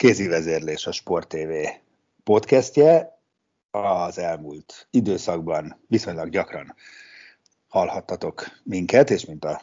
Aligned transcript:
kézi 0.00 0.26
vezérlés 0.26 0.86
a 0.86 0.92
Sport 0.92 1.28
TV 1.28 1.52
podcastje. 2.24 3.20
Az 3.70 4.18
elmúlt 4.18 4.86
időszakban 4.90 5.80
viszonylag 5.88 6.28
gyakran 6.28 6.74
hallhattatok 7.68 8.60
minket, 8.62 9.10
és 9.10 9.24
mint 9.24 9.44
a 9.44 9.62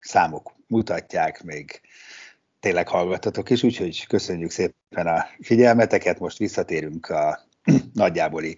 számok 0.00 0.54
mutatják, 0.66 1.42
még 1.42 1.80
tényleg 2.60 2.88
hallgattatok 2.88 3.50
is, 3.50 3.62
úgyhogy 3.62 4.06
köszönjük 4.06 4.50
szépen 4.50 5.06
a 5.06 5.26
figyelmeteket. 5.40 6.18
Most 6.18 6.38
visszatérünk 6.38 7.06
a 7.06 7.46
nagyjáboli 7.92 8.56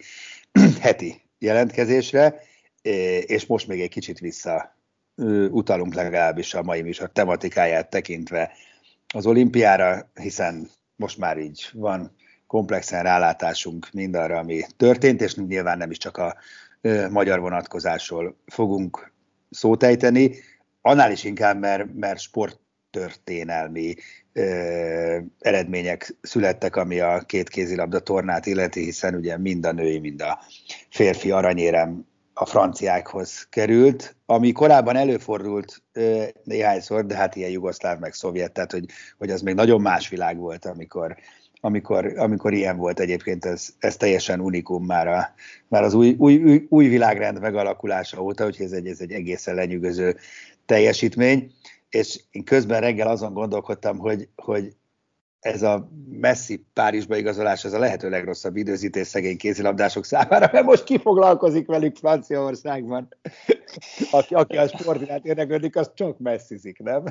heti 0.81 1.23
jelentkezésre, 1.39 2.43
és 3.27 3.47
most 3.47 3.67
még 3.67 3.81
egy 3.81 3.91
kicsit 3.91 4.19
vissza 4.19 4.77
utalunk 5.51 5.95
legalábbis 5.95 6.55
a 6.55 6.63
mai 6.63 6.83
műsor 6.83 7.11
tematikáját 7.13 7.91
tekintve 7.91 8.53
az 9.15 9.27
olimpiára, 9.27 10.11
hiszen 10.15 10.71
most 11.01 11.19
már 11.19 11.39
így 11.39 11.69
van 11.73 12.15
komplexen 12.47 13.03
rálátásunk 13.03 13.89
mindarra, 13.93 14.39
ami 14.39 14.63
történt, 14.77 15.21
és 15.21 15.35
nyilván 15.35 15.79
nem 15.79 15.91
is 15.91 15.99
csak 15.99 16.17
a 16.17 16.37
magyar 17.11 17.41
vonatkozásról 17.41 18.37
fogunk 18.47 19.13
szót 19.51 19.83
ejteni, 19.83 20.35
annál 20.81 21.11
is 21.11 21.25
inkább, 21.25 21.59
mert, 21.59 21.95
mert 21.95 22.19
sporttörténelmi 22.21 23.95
ö, 24.33 25.19
eredmények 25.39 26.15
születtek, 26.21 26.77
ami 26.77 27.01
a 27.01 27.21
két 27.27 27.49
kézilabda 27.49 27.99
tornát 27.99 28.47
illeti, 28.47 28.85
hiszen 28.85 29.15
ugye 29.15 29.39
mind 29.39 29.67
a 29.67 29.73
női, 29.73 29.99
mind 29.99 30.23
a 30.23 30.39
férfi 30.91 31.31
aranyérem 31.31 32.07
a 32.41 32.47
franciákhoz 32.47 33.47
került, 33.51 34.17
ami 34.27 34.53
korábban 34.53 34.97
előfordult 34.97 35.83
néhányszor, 36.45 37.07
de 37.07 37.17
hát 37.17 37.37
ilyen 37.37 37.51
jugoszláv 37.51 37.99
meg 37.99 38.13
szovjet, 38.13 38.53
tehát 38.53 38.73
hogy, 38.73 38.85
hogy 39.19 39.31
az 39.31 39.41
még 39.41 39.55
nagyon 39.55 39.81
más 39.81 40.09
világ 40.09 40.39
volt, 40.39 40.65
amikor 40.65 41.17
amikor, 41.63 42.13
amikor 42.17 42.53
ilyen 42.53 42.77
volt 42.77 43.01
egyébként, 43.01 43.45
ez, 43.45 43.69
ez 43.79 43.97
teljesen 43.97 44.41
unikum 44.41 44.85
már, 44.85 45.09
a, 45.09 45.35
már 45.69 45.83
az 45.83 45.95
új, 45.95 46.15
új, 46.19 46.43
új, 46.43 46.67
új 46.69 46.89
világrend 46.89 47.41
megalakulása 47.41 48.23
óta, 48.23 48.47
úgyhogy 48.47 48.67
ez 48.67 48.73
egy, 48.73 48.87
ez 48.87 49.01
egy 49.01 49.13
egészen 49.13 49.55
lenyűgöző 49.55 50.17
teljesítmény, 50.67 51.53
és 51.89 52.21
én 52.31 52.45
közben 52.45 52.81
reggel 52.81 53.09
azon 53.09 53.33
gondolkodtam, 53.33 53.99
hogy, 53.99 54.29
hogy 54.37 54.77
ez 55.41 55.63
a 55.63 55.89
messzi 56.11 56.65
Párizsba 56.73 57.17
igazolás, 57.17 57.65
ez 57.65 57.73
a 57.73 57.79
lehető 57.79 58.09
legrosszabb 58.09 58.57
időzítés 58.57 59.07
szegény 59.07 59.37
kézilabdások 59.37 60.05
számára, 60.05 60.49
mert 60.53 60.65
most 60.65 60.85
kifoglalkozik 60.85 61.67
velük 61.67 61.97
Franciaországban. 61.97 63.09
Aki, 64.11 64.35
aki 64.35 64.57
a 64.57 64.69
sportinát 64.69 65.25
érdeklődik, 65.25 65.77
az 65.77 65.91
csak 65.95 66.19
messzizik, 66.19 66.79
nem? 66.79 67.05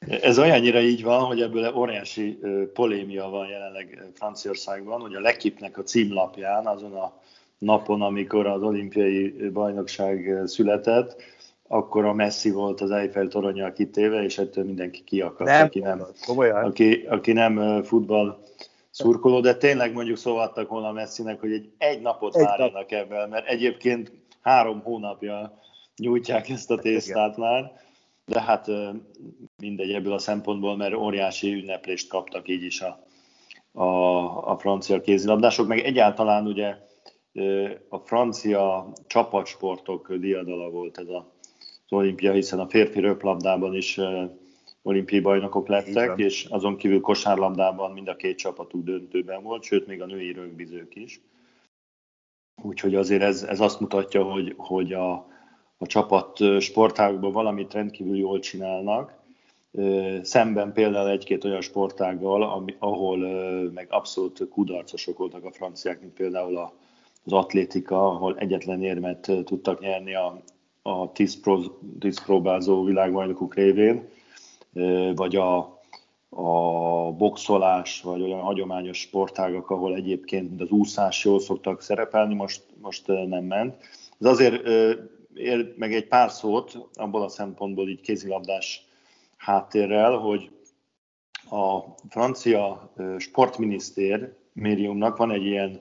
Ez 0.00 0.38
olyannyira 0.38 0.80
így 0.80 1.02
van, 1.02 1.20
hogy 1.24 1.40
ebből 1.40 1.74
óriási 1.74 2.38
polémia 2.74 3.28
van 3.28 3.48
jelenleg 3.48 4.02
Franciaországban, 4.14 5.00
hogy 5.00 5.14
a 5.14 5.20
Lekipnek 5.20 5.78
a 5.78 5.82
címlapján 5.82 6.66
azon 6.66 6.92
a 6.92 7.20
napon, 7.58 8.02
amikor 8.02 8.46
az 8.46 8.62
olimpiai 8.62 9.50
bajnokság 9.52 10.42
született, 10.46 11.22
akkor 11.72 12.04
a 12.04 12.12
Messi 12.12 12.50
volt 12.50 12.80
az 12.80 12.90
Eiffel 12.90 13.28
toronyjal 13.28 13.72
kitéve, 13.72 14.22
és 14.22 14.38
ettől 14.38 14.64
mindenki 14.64 15.04
kiakadt, 15.04 15.50
nem, 15.50 15.66
aki, 15.66 15.78
nem, 15.78 16.06
aki, 16.64 17.06
aki 17.08 17.32
nem 17.32 17.82
futball 17.82 18.38
szurkoló, 18.90 19.40
de 19.40 19.54
tényleg 19.54 19.92
mondjuk 19.92 20.16
szóval 20.16 20.66
volna 20.68 20.88
a 20.88 20.92
Messinek, 20.92 21.40
hogy 21.40 21.52
egy, 21.52 21.70
egy 21.78 22.00
napot 22.00 22.36
egy 22.36 22.44
várjanak 22.44 22.90
nap. 22.90 23.00
ebben, 23.00 23.28
mert 23.28 23.48
egyébként 23.48 24.12
három 24.40 24.80
hónapja 24.80 25.58
nyújtják 25.96 26.48
ezt 26.48 26.70
a 26.70 26.78
tésztát 26.78 27.36
Igen. 27.36 27.50
már 27.50 27.72
de 28.30 28.40
hát 28.40 28.66
mindegy 29.56 29.92
ebből 29.92 30.12
a 30.12 30.18
szempontból, 30.18 30.76
mert 30.76 30.94
óriási 30.94 31.52
ünneplést 31.52 32.08
kaptak 32.08 32.48
így 32.48 32.62
is 32.62 32.80
a, 32.80 33.04
a, 33.72 33.84
a 34.50 34.58
francia 34.58 35.00
kézilabdások, 35.00 35.66
meg 35.66 35.78
egyáltalán 35.78 36.46
ugye 36.46 36.76
a 37.88 37.98
francia 37.98 38.92
csapatsportok 39.06 40.14
diadala 40.14 40.70
volt 40.70 40.98
ez 40.98 41.08
a, 41.08 41.32
olimpia, 41.92 42.32
hiszen 42.32 42.58
a 42.58 42.68
férfi 42.68 43.00
röplabdában 43.00 43.74
is 43.74 44.00
olimpiai 44.82 45.20
bajnokok 45.20 45.68
lettek, 45.68 46.18
és 46.18 46.44
azon 46.44 46.76
kívül 46.76 47.00
kosárlabdában 47.00 47.92
mind 47.92 48.08
a 48.08 48.16
két 48.16 48.38
csapatuk 48.38 48.84
döntőben 48.84 49.42
volt, 49.42 49.62
sőt 49.62 49.86
még 49.86 50.02
a 50.02 50.06
női 50.06 50.32
rögbizők 50.32 50.94
is. 50.94 51.20
Úgyhogy 52.62 52.94
azért 52.94 53.22
ez, 53.22 53.42
ez 53.42 53.60
azt 53.60 53.80
mutatja, 53.80 54.22
hogy, 54.22 54.54
hogy 54.56 54.92
a, 54.92 55.12
a 55.78 55.86
csapat 55.86 56.60
sportágban 56.60 57.32
valamit 57.32 57.72
rendkívül 57.72 58.16
jól 58.16 58.38
csinálnak, 58.38 59.18
szemben 60.22 60.72
például 60.72 61.08
egy-két 61.08 61.44
olyan 61.44 61.60
sportággal, 61.60 62.68
ahol 62.78 63.18
meg 63.70 63.86
abszolút 63.90 64.48
kudarcosok 64.48 65.18
voltak 65.18 65.44
a 65.44 65.52
franciák, 65.52 66.00
mint 66.00 66.12
például 66.12 66.56
az 67.24 67.32
atlétika, 67.32 68.06
ahol 68.06 68.36
egyetlen 68.38 68.82
érmet 68.82 69.32
tudtak 69.44 69.80
nyerni 69.80 70.14
a, 70.14 70.42
a 70.90 71.12
tíz, 71.12 71.40
pro, 71.40 71.60
tíz 71.98 72.24
próbázó 72.24 72.84
világbajnokuk 72.84 73.54
révén, 73.54 74.08
vagy 75.14 75.36
a, 75.36 75.56
a 76.28 77.12
boxolás, 77.12 78.02
vagy 78.02 78.22
olyan 78.22 78.40
hagyományos 78.40 78.98
sportágak, 78.98 79.70
ahol 79.70 79.94
egyébként 79.94 80.60
az 80.60 80.70
úszás 80.70 81.24
jól 81.24 81.40
szoktak 81.40 81.82
szerepelni, 81.82 82.34
most, 82.34 82.62
most 82.80 83.06
nem 83.06 83.44
ment. 83.44 83.76
Ez 84.20 84.26
azért 84.26 84.68
ér 85.34 85.74
meg 85.76 85.94
egy 85.94 86.08
pár 86.08 86.30
szót 86.30 86.88
abból 86.94 87.22
a 87.22 87.28
szempontból 87.28 87.88
így 87.88 88.00
kézilabdás 88.00 88.86
háttérrel, 89.36 90.16
hogy 90.16 90.50
a 91.50 91.80
francia 92.08 92.92
sportminisztér 93.18 94.32
médiumnak 94.52 95.16
van 95.16 95.30
egy 95.30 95.44
ilyen 95.44 95.80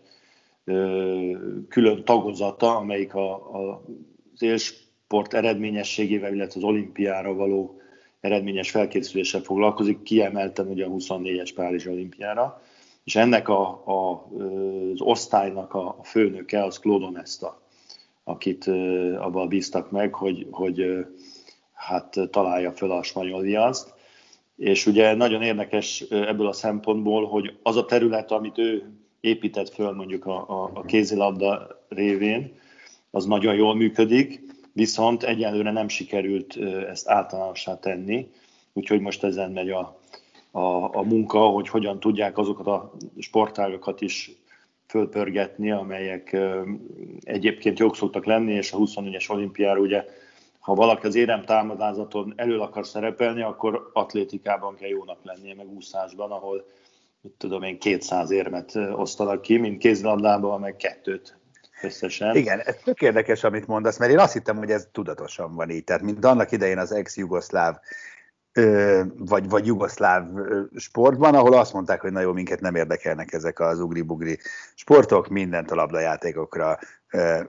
külön 1.70 2.04
tagozata, 2.04 2.76
amelyik 2.76 3.14
a, 3.14 3.34
a, 3.34 3.84
az 4.34 4.42
élsport 5.10 5.34
eredményességével, 5.34 6.34
illetve 6.34 6.60
az 6.60 6.66
olimpiára 6.66 7.34
való 7.34 7.80
eredményes 8.20 8.72
felkészüléssel 8.72 9.42
foglalkozik, 9.42 10.02
kiemelten 10.02 10.68
ugye 10.68 10.86
a 10.86 10.90
24-es 10.90 11.52
Párizs 11.56 11.86
olimpiára, 11.86 12.62
és 13.04 13.16
ennek 13.16 13.48
a, 13.48 13.70
a, 13.86 14.28
az 14.94 15.02
osztálynak 15.02 15.74
a, 15.74 15.88
a 16.00 16.04
főnöke 16.04 16.64
az 16.64 16.80
Claude 16.80 17.06
Onesta 17.06 17.62
akit 18.24 18.68
abban 19.18 19.48
bíztak 19.48 19.92
meg, 19.92 20.14
hogy, 20.14 20.48
hogy 20.52 21.06
hát 21.74 22.16
találja 22.32 22.72
föl 22.72 22.92
a 22.92 23.04
spanyol 23.04 23.42
viaszt. 23.42 23.94
És 24.56 24.86
ugye 24.86 25.16
nagyon 25.16 25.42
érdekes 25.42 26.02
ebből 26.02 26.48
a 26.48 26.54
szempontból, 26.54 27.28
hogy 27.28 27.58
az 27.64 27.76
a 27.76 27.86
terület, 27.86 28.32
amit 28.32 28.58
ő 28.58 28.92
épített 29.20 29.70
föl 29.70 29.92
mondjuk 29.92 30.26
a, 30.26 30.50
a, 30.50 30.72
a 30.74 30.82
kézilabda 30.82 31.84
révén, 31.90 32.58
az 33.12 33.26
nagyon 33.26 33.56
jól 33.56 33.76
működik, 33.76 34.49
viszont 34.80 35.24
egyelőre 35.24 35.72
nem 35.72 35.88
sikerült 35.88 36.58
ezt 36.90 37.10
általánossá 37.10 37.80
tenni, 37.80 38.32
úgyhogy 38.74 39.00
most 39.00 39.24
ezen 39.24 39.52
megy 39.52 39.70
a, 39.70 40.00
a, 40.52 40.96
a 40.98 41.02
munka, 41.02 41.40
hogy 41.40 41.70
hogyan 41.70 42.00
tudják 42.00 42.38
azokat 42.38 42.68
a 42.68 42.92
sportágokat 43.18 44.02
is 44.02 44.32
fölpörgetni, 44.88 45.72
amelyek 45.72 46.38
egyébként 47.22 47.80
jók 47.80 47.96
szoktak 47.96 48.26
lenni, 48.26 48.54
és 48.54 48.72
a 48.72 48.78
24-es 48.78 49.32
olimpiára 49.32 49.80
ugye, 49.80 50.06
ha 50.60 50.74
valaki 50.74 51.06
az 51.06 51.16
érem 51.16 51.46
támadázaton 51.46 52.34
elő 52.36 52.60
akar 52.60 52.86
szerepelni, 52.86 53.42
akkor 53.42 53.90
atlétikában 53.94 54.76
kell 54.76 54.90
jónak 54.90 55.20
lennie, 55.24 55.56
meg 55.56 55.68
úszásban, 55.68 56.32
ahol 56.32 56.66
mit 57.22 57.34
tudom 57.38 57.64
én, 57.64 57.80
200 57.80 58.32
érmet 58.32 58.76
osztanak 58.76 59.42
ki, 59.42 59.58
mint 59.58 59.78
kézilabdában, 59.78 60.60
meg 60.60 60.76
kettőt 60.76 61.39
összesen. 61.82 62.36
Igen, 62.36 62.60
ez 62.60 62.76
tök 62.84 63.02
érdekes, 63.02 63.44
amit 63.44 63.68
mondasz, 63.68 63.98
mert 63.98 64.12
én 64.12 64.20
azt 64.20 64.34
hittem, 64.34 64.58
hogy 64.58 64.72
ez 64.72 64.88
tudatosan 64.92 65.56
van 65.56 65.70
így. 65.70 65.84
Tehát, 65.84 66.02
mint 66.02 66.26
annak 66.26 66.52
idején 66.52 66.78
az 66.78 66.92
ex-jugoszláv 66.92 67.76
vagy, 69.18 69.50
vagy 69.50 69.66
jugoszláv 69.66 70.28
sportban, 70.76 71.36
ahol 71.36 71.54
azt 71.54 71.74
mondták, 71.74 72.02
hogy 72.02 72.12
na 72.12 72.20
jó, 72.20 72.34
minket 72.34 72.60
nem 72.60 72.76
érdekelnek 72.76 73.34
ezek 73.34 73.60
az 73.60 73.80
ugri-bugri 73.80 74.40
sportok, 74.76 75.28
mindent 75.28 75.72
a 75.72 75.76
labdajátékokra 75.76 76.80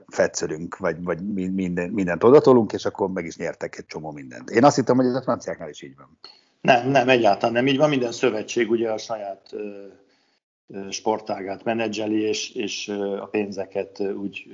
fetszölünk, 0.07 0.77
vagy, 0.77 1.03
vagy 1.03 1.33
minden, 1.53 1.89
mindent 1.89 2.23
odatolunk, 2.23 2.73
és 2.73 2.85
akkor 2.85 3.09
meg 3.09 3.25
is 3.25 3.37
nyertek 3.37 3.77
egy 3.77 3.85
csomó 3.85 4.11
mindent. 4.11 4.49
Én 4.49 4.63
azt 4.63 4.75
hittem, 4.75 4.95
hogy 4.95 5.05
ez 5.05 5.15
a 5.15 5.21
franciáknál 5.21 5.69
is 5.69 5.81
így 5.81 5.95
van. 5.95 6.17
Nem, 6.61 6.89
nem, 6.89 7.09
egyáltalán 7.09 7.53
nem 7.53 7.67
így 7.67 7.77
van. 7.77 7.89
Minden 7.89 8.11
szövetség 8.11 8.69
ugye 8.69 8.91
a 8.91 8.97
saját 8.97 9.41
sportágát 10.89 11.63
menedzseli, 11.63 12.21
és, 12.21 12.51
és 12.51 12.87
a 13.19 13.25
pénzeket 13.25 13.99
úgy 13.99 14.45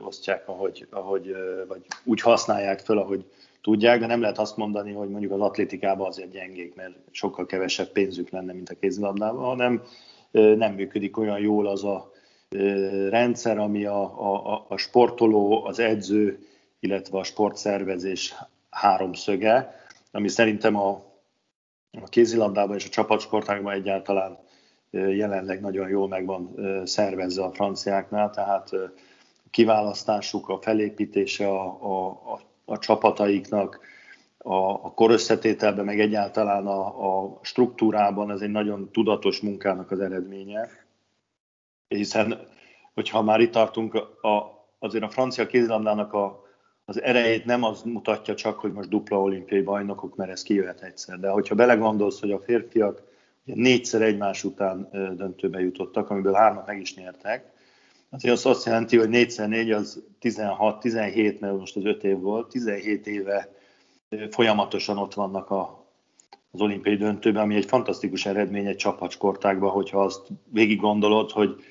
osztják, 0.00 0.48
ahogy, 0.48 0.86
ahogy, 0.90 1.36
vagy 1.68 1.80
úgy 2.04 2.20
használják 2.20 2.78
föl, 2.78 2.98
ahogy 2.98 3.24
tudják, 3.62 4.00
de 4.00 4.06
nem 4.06 4.20
lehet 4.20 4.38
azt 4.38 4.56
mondani, 4.56 4.92
hogy 4.92 5.08
mondjuk 5.08 5.32
az 5.32 5.40
atlétikában 5.40 6.06
azért 6.06 6.30
gyengék, 6.30 6.74
mert 6.74 6.94
sokkal 7.10 7.46
kevesebb 7.46 7.88
pénzük 7.88 8.30
lenne, 8.30 8.52
mint 8.52 8.70
a 8.70 8.74
kézilabdában, 8.80 9.44
hanem 9.44 9.82
nem 10.30 10.72
működik 10.74 11.16
olyan 11.16 11.38
jól 11.38 11.66
az 11.66 11.84
a 11.84 12.12
rendszer, 13.08 13.58
ami 13.58 13.84
a, 13.84 14.02
a, 14.02 14.64
a 14.68 14.76
sportoló, 14.76 15.64
az 15.64 15.78
edző, 15.78 16.46
illetve 16.80 17.18
a 17.18 17.24
sportszervezés 17.24 18.34
háromszöge, 18.70 19.86
ami 20.10 20.28
szerintem 20.28 20.76
a, 20.76 21.02
a 22.02 22.08
kézilabdában 22.08 22.76
és 22.76 22.86
a 22.86 22.88
csapatsportágban 22.88 23.72
egyáltalán 23.72 24.38
jelenleg 24.94 25.60
nagyon 25.60 25.88
jól 25.88 26.08
meg 26.08 26.26
van 26.26 26.54
szervezve 26.84 27.44
a 27.44 27.52
franciáknál, 27.52 28.30
tehát 28.30 28.72
a 28.72 28.92
kiválasztásuk, 29.50 30.48
a 30.48 30.58
felépítése 30.60 31.48
a, 31.48 31.78
a, 31.80 32.08
a, 32.08 32.40
a 32.64 32.78
csapataiknak, 32.78 33.80
a, 34.38 34.54
a 34.54 34.92
korösszetételben, 34.94 35.84
meg 35.84 36.00
egyáltalán 36.00 36.66
a, 36.66 36.86
a 37.22 37.38
struktúrában 37.42 38.30
ez 38.30 38.40
egy 38.40 38.50
nagyon 38.50 38.90
tudatos 38.92 39.40
munkának 39.40 39.90
az 39.90 40.00
eredménye, 40.00 40.68
hiszen 41.88 42.48
hogyha 42.94 43.22
már 43.22 43.40
itt 43.40 43.52
tartunk, 43.52 43.94
a, 44.22 44.64
azért 44.78 45.04
a 45.04 45.08
francia 45.08 45.46
kézilabdának 45.46 46.12
a, 46.12 46.42
az 46.84 47.02
erejét 47.02 47.44
nem 47.44 47.62
az 47.62 47.82
mutatja 47.82 48.34
csak, 48.34 48.58
hogy 48.58 48.72
most 48.72 48.88
dupla 48.88 49.20
olimpiai 49.20 49.62
bajnokok, 49.62 50.16
mert 50.16 50.30
ez 50.30 50.42
kijöhet 50.42 50.82
egyszer. 50.82 51.18
De 51.18 51.28
hogyha 51.28 51.54
belegondolsz, 51.54 52.20
hogy 52.20 52.32
a 52.32 52.40
férfiak 52.40 53.02
négyszer 53.44 54.02
egymás 54.02 54.44
után 54.44 54.88
döntőbe 55.16 55.60
jutottak, 55.60 56.10
amiből 56.10 56.34
hármat 56.34 56.66
meg 56.66 56.80
is 56.80 56.94
nyertek, 56.94 57.52
azért 58.10 58.34
az 58.34 58.46
azt 58.46 58.66
jelenti, 58.66 58.96
hogy 58.96 59.08
4 59.08 59.34
négy 59.46 59.70
az 59.70 60.02
16-17, 60.20 61.38
mert 61.38 61.58
most 61.58 61.76
az 61.76 61.84
5 61.84 62.04
év 62.04 62.18
volt, 62.18 62.48
17 62.48 63.06
éve 63.06 63.48
folyamatosan 64.30 64.98
ott 64.98 65.14
vannak 65.14 65.50
a, 65.50 65.88
az 66.50 66.60
olimpiai 66.60 66.96
döntőben, 66.96 67.42
ami 67.42 67.54
egy 67.54 67.64
fantasztikus 67.64 68.26
eredmény 68.26 68.66
egy 68.66 68.76
csapatsportákban, 68.76 69.70
hogyha 69.70 70.02
azt 70.02 70.26
végig 70.50 70.80
gondolod, 70.80 71.30
hogy 71.30 71.64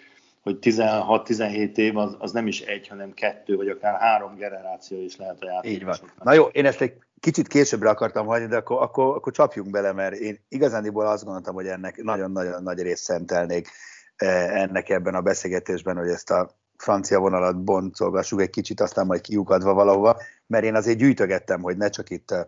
hogy 0.44 0.58
16-17 0.62 1.78
év 1.78 1.98
az, 1.98 2.16
az 2.20 2.32
nem 2.32 2.48
is 2.48 2.62
egy, 2.62 2.88
hanem 2.88 3.14
kettő, 3.14 3.56
vagy 3.56 3.68
akár 3.68 4.00
három 4.00 4.36
generáció 4.36 5.04
is 5.04 5.18
lehet 5.18 5.42
a 5.42 5.46
játékosoknak. 5.46 6.10
Így 6.10 6.16
van. 6.18 6.34
Na 6.34 6.34
jó, 6.34 6.44
én 6.44 6.66
ezt 6.66 6.82
egy 6.82 6.94
kicsit 7.24 7.48
későbbre 7.48 7.90
akartam 7.90 8.26
hagyni, 8.26 8.48
de 8.48 8.58
akkor, 8.58 8.82
akkor, 8.82 9.16
akkor 9.16 9.34
csapjunk 9.34 9.70
bele, 9.70 9.92
mert 9.92 10.16
én 10.16 10.46
igazániból 10.48 11.08
azt 11.08 11.24
gondoltam, 11.24 11.54
hogy 11.54 11.68
ennek 11.68 12.04
nagyon-nagyon 12.04 12.64
nagy 12.64 12.82
részt 12.82 13.04
szentelnék 13.04 13.70
eh, 14.16 14.62
ennek 14.62 14.90
ebben 14.90 15.16
a 15.16 15.22
beszélgetésben, 15.22 15.98
hogy 15.98 16.10
ezt 16.10 16.32
a 16.32 16.50
francia 16.78 17.20
vonalat 17.20 17.64
boncolgassuk 17.64 18.42
egy 18.42 18.50
kicsit, 18.50 18.82
aztán 18.82 19.06
majd 19.06 19.22
kiukadva 19.22 19.74
valahova, 19.74 20.22
mert 20.48 20.64
én 20.64 20.76
azért 20.76 20.98
gyűjtögettem, 20.98 21.62
hogy 21.62 21.78
ne 21.78 21.90
csak 21.90 22.10
itt, 22.10 22.32
eh, 22.32 22.40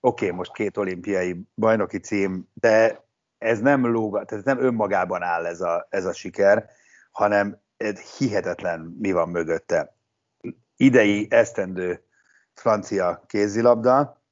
oké, 0.00 0.24
okay, 0.24 0.36
most 0.36 0.52
két 0.52 0.76
olimpiai 0.76 1.46
bajnoki 1.54 1.98
cím, 1.98 2.48
de 2.54 3.04
ez 3.38 3.60
nem 3.60 3.86
lóga, 3.86 4.24
tehát 4.24 4.44
nem 4.44 4.62
önmagában 4.62 5.22
áll 5.22 5.46
ez 5.46 5.60
a, 5.60 5.86
ez 5.90 6.04
a 6.04 6.12
siker, 6.12 6.70
hanem 7.10 7.60
ez 7.76 8.00
hihetetlen 8.00 8.96
mi 9.00 9.12
van 9.12 9.28
mögötte. 9.28 9.96
Idei 10.76 11.26
esztendő 11.30 12.05
francia 12.60 13.24
kézilabda, 13.26 14.22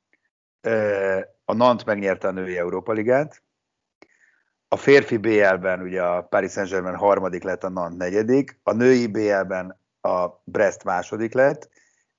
a 1.44 1.53
Nant 1.53 1.85
megnyerte 1.85 2.29
a 2.29 2.31
női 2.31 2.59
Európa 2.59 2.93
Ligát, 2.93 3.43
a 4.69 4.76
férfi 4.76 5.17
BL-ben 5.17 5.81
ugye 5.81 6.03
a 6.03 6.23
Paris 6.23 6.53
Saint-Germain 6.53 6.97
harmadik 6.97 7.43
lett, 7.43 7.65
a 7.65 7.69
Nant 7.69 7.97
negyedik, 7.97 8.61
a 8.62 8.73
női 8.73 9.06
BL-ben 9.06 9.79
a 10.00 10.29
Brest 10.44 10.85
második 10.85 11.32
lett, 11.32 11.69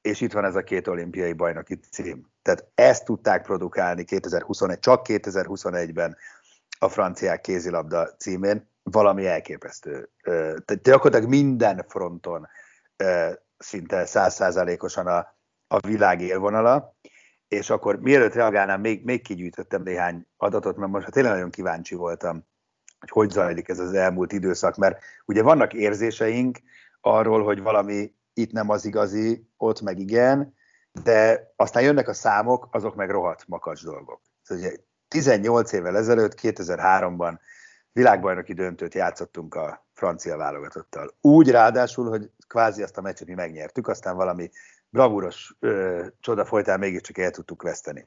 és 0.02 0.22
itt 0.22 0.34
van 0.34 0.46
ez 0.46 0.56
a 0.56 0.64
két 0.64 0.88
olimpiai 0.88 1.34
bajnoki 1.34 1.80
cím. 1.92 2.30
Tehát 2.42 2.68
ezt 2.76 3.06
tudták 3.06 3.44
produkálni 3.44 4.04
2021, 4.04 4.80
csak 4.80 5.06
2021-ben 5.10 6.18
a 6.80 6.90
franciák 6.90 7.42
kézilabda 7.42 8.08
címén 8.08 8.70
valami 8.84 9.28
elképesztő. 9.28 10.10
Tehát 10.24 10.82
gyakorlatilag 10.82 11.30
minden 11.30 11.86
fronton 11.88 12.48
szinte 13.58 14.06
százszázalékosan 14.06 15.08
a, 15.08 15.35
a 15.76 15.88
világ 15.88 16.22
élvonala, 16.22 16.96
és 17.48 17.70
akkor 17.70 18.00
mielőtt 18.00 18.34
reagálnám, 18.34 18.82
még, 18.82 19.04
még 19.04 19.22
kigyűjtöttem 19.22 19.82
néhány 19.84 20.28
adatot, 20.38 20.78
mert 20.78 20.92
most 20.92 21.12
tényleg 21.12 21.34
nagyon 21.34 21.50
kíváncsi 21.50 21.96
voltam, 21.96 22.46
hogy 23.00 23.10
hogy 23.10 23.30
zajlik 23.30 23.68
ez 23.68 23.80
az 23.80 23.94
elmúlt 23.94 24.32
időszak, 24.32 24.76
mert 24.76 25.04
ugye 25.26 25.42
vannak 25.42 25.74
érzéseink 25.74 26.60
arról, 27.02 27.44
hogy 27.44 27.62
valami 27.62 28.14
itt 28.34 28.52
nem 28.52 28.70
az 28.70 28.86
igazi, 28.86 29.50
ott 29.58 29.82
meg 29.82 30.00
igen, 30.00 30.54
de 31.04 31.52
aztán 31.56 31.84
jönnek 31.84 32.08
a 32.08 32.14
számok, 32.14 32.68
azok 32.72 32.96
meg 32.96 33.10
rohadt 33.10 33.48
makacs 33.48 33.84
dolgok. 33.84 34.22
Szóval 34.42 34.64
ugye 34.64 34.76
18 35.08 35.72
évvel 35.72 35.98
ezelőtt, 35.98 36.40
2003-ban 36.42 37.40
világbajnoki 37.92 38.54
döntőt 38.54 38.94
játszottunk 38.94 39.56
a 39.56 39.88
francia 39.94 40.38
válogatottal. 40.38 41.16
Úgy 41.22 41.52
ráadásul, 41.52 42.10
hogy 42.10 42.32
kvázi 42.48 42.84
azt 42.84 42.98
a 42.98 43.02
meccset 43.02 43.28
mi 43.28 43.34
megnyertük, 43.34 43.88
aztán 43.88 44.16
valami 44.16 44.50
bravúros 44.96 45.56
ö, 45.60 46.06
csoda 46.20 46.46
folytán 46.46 46.80
mégiscsak 46.80 47.18
el 47.18 47.32
tudtuk 47.32 47.62
veszteni. 47.62 48.06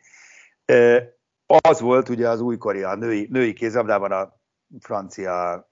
Ö, 0.64 0.98
az 1.46 1.80
volt 1.80 2.08
ugye 2.08 2.28
az 2.28 2.40
újkori, 2.40 2.82
a 2.82 2.94
női, 2.94 3.26
női 3.30 3.52
kézabdában 3.52 4.12
a 4.12 4.40
francia 4.80 5.66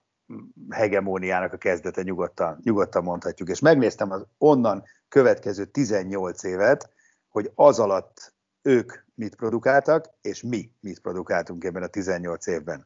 hegemóniának 0.71 1.53
a 1.53 1.57
kezdete 1.57 2.03
nyugodtan, 2.03 2.59
nyugodtan 2.63 3.03
mondhatjuk. 3.03 3.49
És 3.49 3.61
megnéztem 3.61 4.11
az 4.11 4.27
onnan 4.39 4.85
következő 5.09 5.65
18 5.65 6.43
évet, 6.43 6.91
hogy 7.29 7.51
az 7.55 7.79
alatt 7.79 8.35
ők 8.63 8.93
mit 9.15 9.37
produkáltak, 9.37 10.07
és 10.21 10.43
mi 10.43 10.71
mit 10.81 11.01
produkáltunk 11.01 11.65
ebben 11.65 11.83
a 11.83 11.87
18 11.87 12.47
évben 12.47 12.85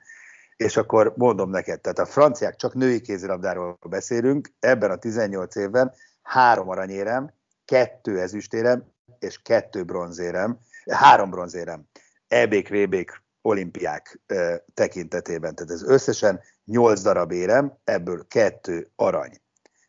és 0.56 0.76
akkor 0.76 1.12
mondom 1.16 1.50
neked, 1.50 1.80
tehát 1.80 1.98
a 1.98 2.04
franciák 2.04 2.56
csak 2.56 2.74
női 2.74 3.00
kézilabdáról 3.00 3.78
beszélünk, 3.88 4.48
ebben 4.58 4.90
a 4.90 4.96
18 4.96 5.56
évben 5.56 5.92
három 6.22 6.68
aranyérem, 6.68 7.32
kettő 7.70 8.20
ezüstérem, 8.20 8.92
és 9.18 9.42
kettő 9.42 9.84
bronzérem, 9.84 10.58
három 10.90 11.30
bronzérem, 11.30 11.84
EB-k, 12.28 12.68
VB-k, 12.68 13.22
olimpiák 13.42 14.20
ö, 14.26 14.54
tekintetében. 14.74 15.54
Tehát 15.54 15.72
ez 15.72 15.82
összesen 15.82 16.40
8 16.64 17.00
darab 17.00 17.32
érem, 17.32 17.78
ebből 17.84 18.26
kettő 18.28 18.90
arany. 18.96 19.40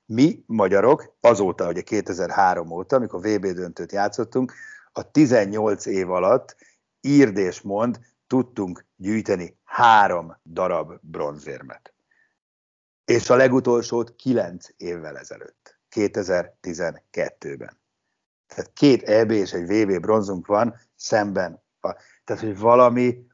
Mi, 0.05 0.43
magyarok, 0.45 1.15
azóta, 1.19 1.67
ugye 1.67 1.81
2003 1.81 2.71
óta, 2.71 2.95
amikor 2.95 3.19
VB 3.19 3.45
döntőt 3.45 3.91
játszottunk, 3.91 4.53
a 4.91 5.11
18 5.11 5.85
év 5.85 6.11
alatt 6.11 6.55
írd 7.01 7.38
és 7.38 7.61
mond, 7.61 8.00
tudtunk 8.27 8.85
gyűjteni 8.95 9.57
három 9.63 10.38
darab 10.45 10.93
bronzérmet. 11.01 11.93
És 13.05 13.29
a 13.29 13.35
legutolsót 13.35 14.15
kilenc 14.15 14.67
évvel 14.77 15.17
ezelőtt, 15.17 15.61
2012-ben. 15.95 17.79
Tehát 18.48 18.71
két 18.74 19.03
EB 19.03 19.31
és 19.31 19.53
egy 19.53 19.67
VB 19.67 20.00
bronzunk 20.00 20.45
van 20.45 20.75
szemben. 20.95 21.63
Tehát, 22.24 22.41
hogy 22.41 22.57
valami 22.60 23.25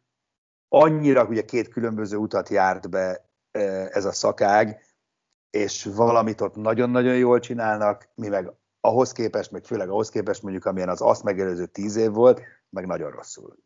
annyira, 0.70 1.26
ugye 1.26 1.46
két 1.46 1.68
különböző 1.68 2.18
utat 2.18 2.50
járt 2.50 2.90
be 2.90 3.30
e, 3.52 3.60
ez 3.92 4.06
a 4.06 4.12
szakág, 4.12 4.86
és 5.50 5.84
valamit 5.96 6.42
ott 6.42 6.56
nagyon-nagyon 6.56 7.18
jól 7.18 7.40
csinálnak, 7.40 8.10
mi 8.16 8.28
meg 8.28 8.52
ahhoz 8.82 9.12
képest, 9.12 9.52
meg 9.52 9.64
főleg 9.64 9.90
ahhoz 9.90 10.10
képest 10.10 10.42
mondjuk, 10.42 10.66
amilyen 10.66 10.90
az 10.90 11.02
azt 11.02 11.24
megelőző 11.24 11.66
tíz 11.66 11.96
év 11.96 12.12
volt, 12.12 12.42
meg 12.70 12.86
nagyon 12.86 13.12
rosszul. 13.12 13.58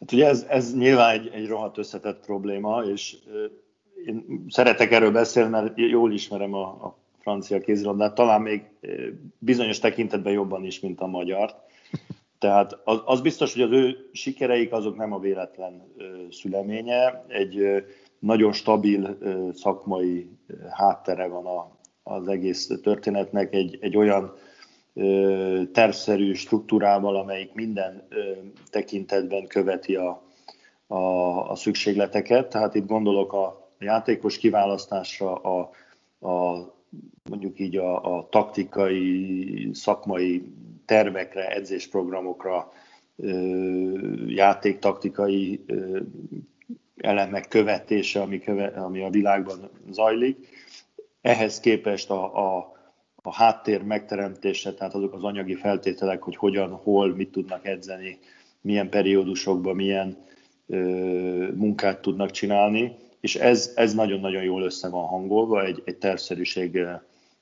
Hát 0.00 0.12
ugye 0.12 0.26
ez, 0.26 0.44
ez 0.48 0.74
nyilván 0.74 1.10
egy, 1.10 1.28
egy 1.28 1.48
rohadt 1.48 1.78
összetett 1.78 2.24
probléma, 2.24 2.84
és 2.84 3.16
én 4.04 4.44
szeretek 4.48 4.92
erről 4.92 5.12
beszélni, 5.12 5.50
mert 5.50 5.72
jól 5.74 6.12
ismerem 6.12 6.54
a, 6.54 6.66
a 6.84 6.99
francia 7.20 7.60
kézilabdát, 7.60 8.14
talán 8.14 8.42
még 8.42 8.62
bizonyos 9.38 9.78
tekintetben 9.78 10.32
jobban 10.32 10.64
is, 10.64 10.80
mint 10.80 11.00
a 11.00 11.06
magyar. 11.06 11.54
Tehát 12.38 12.80
az, 12.84 12.98
az 13.04 13.20
biztos, 13.20 13.52
hogy 13.52 13.62
az 13.62 13.72
ő 13.72 14.08
sikereik 14.12 14.72
azok 14.72 14.96
nem 14.96 15.12
a 15.12 15.18
véletlen 15.18 15.94
szüleménye. 16.30 17.24
Egy 17.28 17.84
nagyon 18.18 18.52
stabil 18.52 19.18
szakmai 19.54 20.30
háttere 20.70 21.26
van 21.26 21.46
a, 21.46 21.78
az 22.02 22.28
egész 22.28 22.70
történetnek, 22.82 23.54
egy, 23.54 23.78
egy 23.80 23.96
olyan 23.96 24.34
tervszerű 25.72 26.32
struktúrával, 26.32 27.16
amelyik 27.16 27.52
minden 27.52 28.08
tekintetben 28.70 29.46
követi 29.46 29.96
a, 29.96 30.22
a, 30.86 30.96
a 31.50 31.54
szükségleteket. 31.54 32.48
Tehát 32.48 32.74
itt 32.74 32.86
gondolok 32.86 33.32
a 33.32 33.68
játékos 33.78 34.38
kiválasztásra, 34.38 35.34
a, 35.34 35.70
a 36.28 36.64
mondjuk 37.30 37.58
így 37.58 37.76
a, 37.76 38.16
a 38.16 38.28
taktikai, 38.28 39.70
szakmai 39.72 40.42
tervekre, 40.84 41.48
edzésprogramokra, 41.48 42.72
játéktaktikai 44.26 45.64
elemek 46.96 47.48
követése, 47.48 48.20
ami, 48.20 48.38
köve, 48.38 48.66
ami 48.66 49.02
a 49.02 49.10
világban 49.10 49.70
zajlik. 49.90 50.48
Ehhez 51.20 51.60
képest 51.60 52.10
a, 52.10 52.56
a, 52.56 52.72
a 53.22 53.34
háttér 53.34 53.82
megteremtése, 53.82 54.74
tehát 54.74 54.94
azok 54.94 55.12
az 55.12 55.24
anyagi 55.24 55.54
feltételek, 55.54 56.22
hogy 56.22 56.36
hogyan, 56.36 56.70
hol, 56.70 57.14
mit 57.14 57.30
tudnak 57.30 57.66
edzeni, 57.66 58.18
milyen 58.60 58.88
periódusokban, 58.88 59.76
milyen 59.76 60.16
ö, 60.66 60.76
munkát 61.54 62.00
tudnak 62.00 62.30
csinálni, 62.30 62.96
és 63.20 63.36
ez, 63.36 63.72
ez 63.74 63.94
nagyon-nagyon 63.94 64.42
jól 64.42 64.62
össze 64.62 64.88
van 64.88 65.06
hangolva 65.06 65.64
egy, 65.64 65.82
egy 65.84 65.96
tervszerűség 65.96 66.80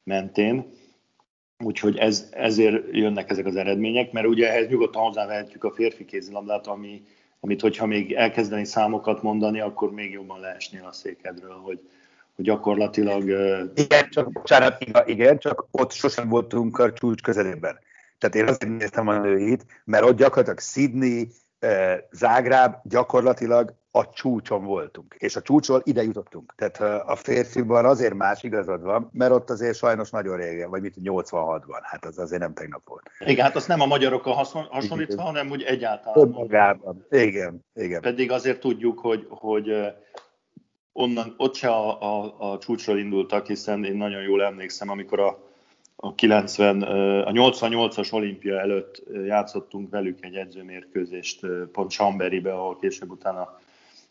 mentén. 0.02 0.72
Úgyhogy 1.64 1.96
ez, 1.96 2.28
ezért 2.30 2.96
jönnek 2.96 3.30
ezek 3.30 3.46
az 3.46 3.56
eredmények, 3.56 4.12
mert 4.12 4.26
ugye 4.26 4.50
ehhez 4.50 4.68
nyugodtan 4.68 5.02
hozzávehetjük 5.02 5.64
a 5.64 5.70
férfi 5.70 6.04
kézilabdát, 6.04 6.66
ami, 6.66 7.02
amit 7.40 7.60
hogyha 7.60 7.86
még 7.86 8.12
elkezdeni 8.12 8.64
számokat 8.64 9.22
mondani, 9.22 9.60
akkor 9.60 9.92
még 9.92 10.12
jobban 10.12 10.40
leesnél 10.40 10.84
a 10.84 10.92
székedről, 10.92 11.54
hogy, 11.54 11.80
hogy 12.36 12.44
gyakorlatilag... 12.44 13.22
Igen, 13.74 14.08
csak, 14.10 14.32
bocsánat, 14.32 14.84
igen, 15.06 15.38
csak 15.38 15.66
ott 15.70 15.92
sosem 15.92 16.28
voltunk 16.28 16.78
a 16.78 16.92
csúcs 16.92 17.22
közelében. 17.22 17.78
Tehát 18.18 18.34
én 18.34 18.48
azt 18.48 18.68
néztem 18.78 19.08
a 19.08 19.18
nőit, 19.18 19.66
mert 19.84 20.04
ott 20.04 20.16
gyakorlatilag 20.16 20.60
Sydney, 20.60 21.28
Zágráb 22.10 22.74
gyakorlatilag 22.82 23.74
a 23.98 24.10
csúcson 24.12 24.64
voltunk, 24.64 25.14
és 25.18 25.36
a 25.36 25.42
csúcsról 25.42 25.80
ide 25.84 26.02
jutottunk. 26.02 26.54
Tehát 26.56 26.80
a 27.06 27.16
férfiban 27.16 27.84
azért 27.84 28.14
más 28.14 28.42
igazad 28.42 28.82
van, 28.82 29.08
mert 29.12 29.32
ott 29.32 29.50
azért 29.50 29.76
sajnos 29.76 30.10
nagyon 30.10 30.36
régen, 30.36 30.70
vagy 30.70 30.82
mit 30.82 30.94
86-ban, 31.04 31.80
hát 31.82 32.04
az 32.04 32.18
azért 32.18 32.40
nem 32.40 32.54
tegnap 32.54 32.88
volt. 32.88 33.10
Igen, 33.24 33.44
hát 33.44 33.56
azt 33.56 33.68
nem 33.68 33.80
a 33.80 33.86
magyarokkal 33.86 34.46
hasonlítva, 34.70 35.22
hanem 35.22 35.50
úgy 35.50 35.62
egyáltalán. 35.62 36.28
Magában. 36.28 37.06
Igen, 37.10 37.64
igen. 37.74 38.00
Pedig 38.00 38.30
azért 38.30 38.60
tudjuk, 38.60 38.98
hogy, 38.98 39.26
hogy 39.28 39.72
onnan, 40.92 41.34
ott 41.36 41.54
se 41.54 41.68
a, 41.68 42.02
a, 42.02 42.34
a 42.38 42.58
csúcsról 42.58 42.98
indultak, 42.98 43.46
hiszen 43.46 43.84
én 43.84 43.96
nagyon 43.96 44.22
jól 44.22 44.42
emlékszem, 44.42 44.90
amikor 44.90 45.20
a, 45.20 45.38
a 45.96 46.14
90, 46.14 46.82
a 47.22 47.32
88-as 47.32 48.12
olimpia 48.12 48.58
előtt 48.60 49.02
játszottunk 49.26 49.90
velük 49.90 50.24
egy 50.24 50.34
edzőmérkőzést 50.34 51.46
pont 51.72 51.90
Chamberibe, 51.90 52.52
ahol 52.52 52.78
később 52.78 53.10
utána 53.10 53.58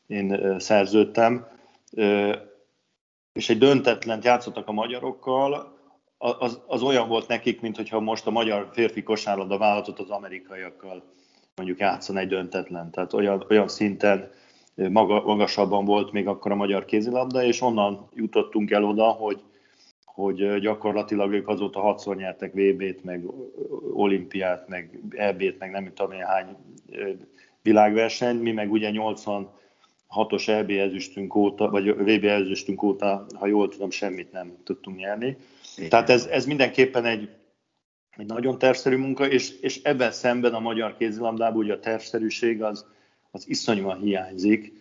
én 0.07 0.55
szerződtem, 0.59 1.47
és 3.33 3.49
egy 3.49 3.57
döntetlent 3.57 4.23
játszottak 4.23 4.67
a 4.67 4.71
magyarokkal, 4.71 5.75
az, 6.17 6.61
az 6.67 6.81
olyan 6.81 7.07
volt 7.07 7.27
nekik, 7.27 7.61
mint 7.61 7.75
hogyha 7.75 7.99
most 7.99 8.27
a 8.27 8.31
magyar 8.31 8.69
férfi 8.71 9.03
kosárlabda 9.03 9.57
vállalatot 9.57 9.99
az 9.99 10.09
amerikaiakkal 10.09 11.03
mondjuk 11.55 11.79
játszan 11.79 12.17
egy 12.17 12.27
döntetlen. 12.27 12.91
Tehát 12.91 13.13
olyan, 13.13 13.45
olyan 13.49 13.67
szinten 13.67 14.29
maga, 14.75 15.21
magasabban 15.21 15.85
volt 15.85 16.11
még 16.11 16.27
akkor 16.27 16.51
a 16.51 16.55
magyar 16.55 16.85
kézilabda, 16.85 17.43
és 17.43 17.61
onnan 17.61 18.09
jutottunk 18.13 18.71
el 18.71 18.83
oda, 18.83 19.03
hogy, 19.03 19.41
hogy 20.05 20.59
gyakorlatilag 20.59 21.33
ők 21.33 21.47
azóta 21.47 21.79
hatszor 21.79 22.15
nyertek 22.15 22.53
VB-t, 22.53 23.03
meg 23.03 23.25
olimpiát, 23.93 24.67
meg 24.67 24.99
EB-t, 25.09 25.59
meg 25.59 25.71
nem 25.71 25.91
tudom 25.93 26.11
én 26.11 26.25
hány 26.25 26.57
világversenyt, 27.61 28.41
mi 28.41 28.51
meg 28.51 28.71
ugye 28.71 28.89
80 28.89 29.49
hatos 30.07 30.47
EB 30.47 30.69
ezüstünk 30.69 31.35
óta, 31.35 31.69
vagy 31.69 31.95
VB 31.95 32.23
ezüstünk 32.23 32.83
óta, 32.83 33.25
ha 33.35 33.47
jól 33.47 33.69
tudom, 33.69 33.89
semmit 33.89 34.31
nem 34.31 34.57
tudtunk 34.63 34.97
nyerni. 34.97 35.37
Igen. 35.77 35.89
Tehát 35.89 36.09
ez, 36.09 36.25
ez 36.25 36.45
mindenképpen 36.45 37.05
egy, 37.05 37.29
egy 38.17 38.25
nagyon 38.25 38.57
tervszerű 38.57 38.95
munka, 38.95 39.27
és, 39.27 39.59
és 39.59 39.81
ebben 39.83 40.11
szemben 40.11 40.53
a 40.53 40.59
magyar 40.59 40.97
kézilabdában 40.97 41.57
ugye 41.57 41.73
a 41.73 41.79
tervszerűség 41.79 42.63
az, 42.63 42.85
az 43.31 43.49
iszonyúan 43.49 43.99
hiányzik, 43.99 44.73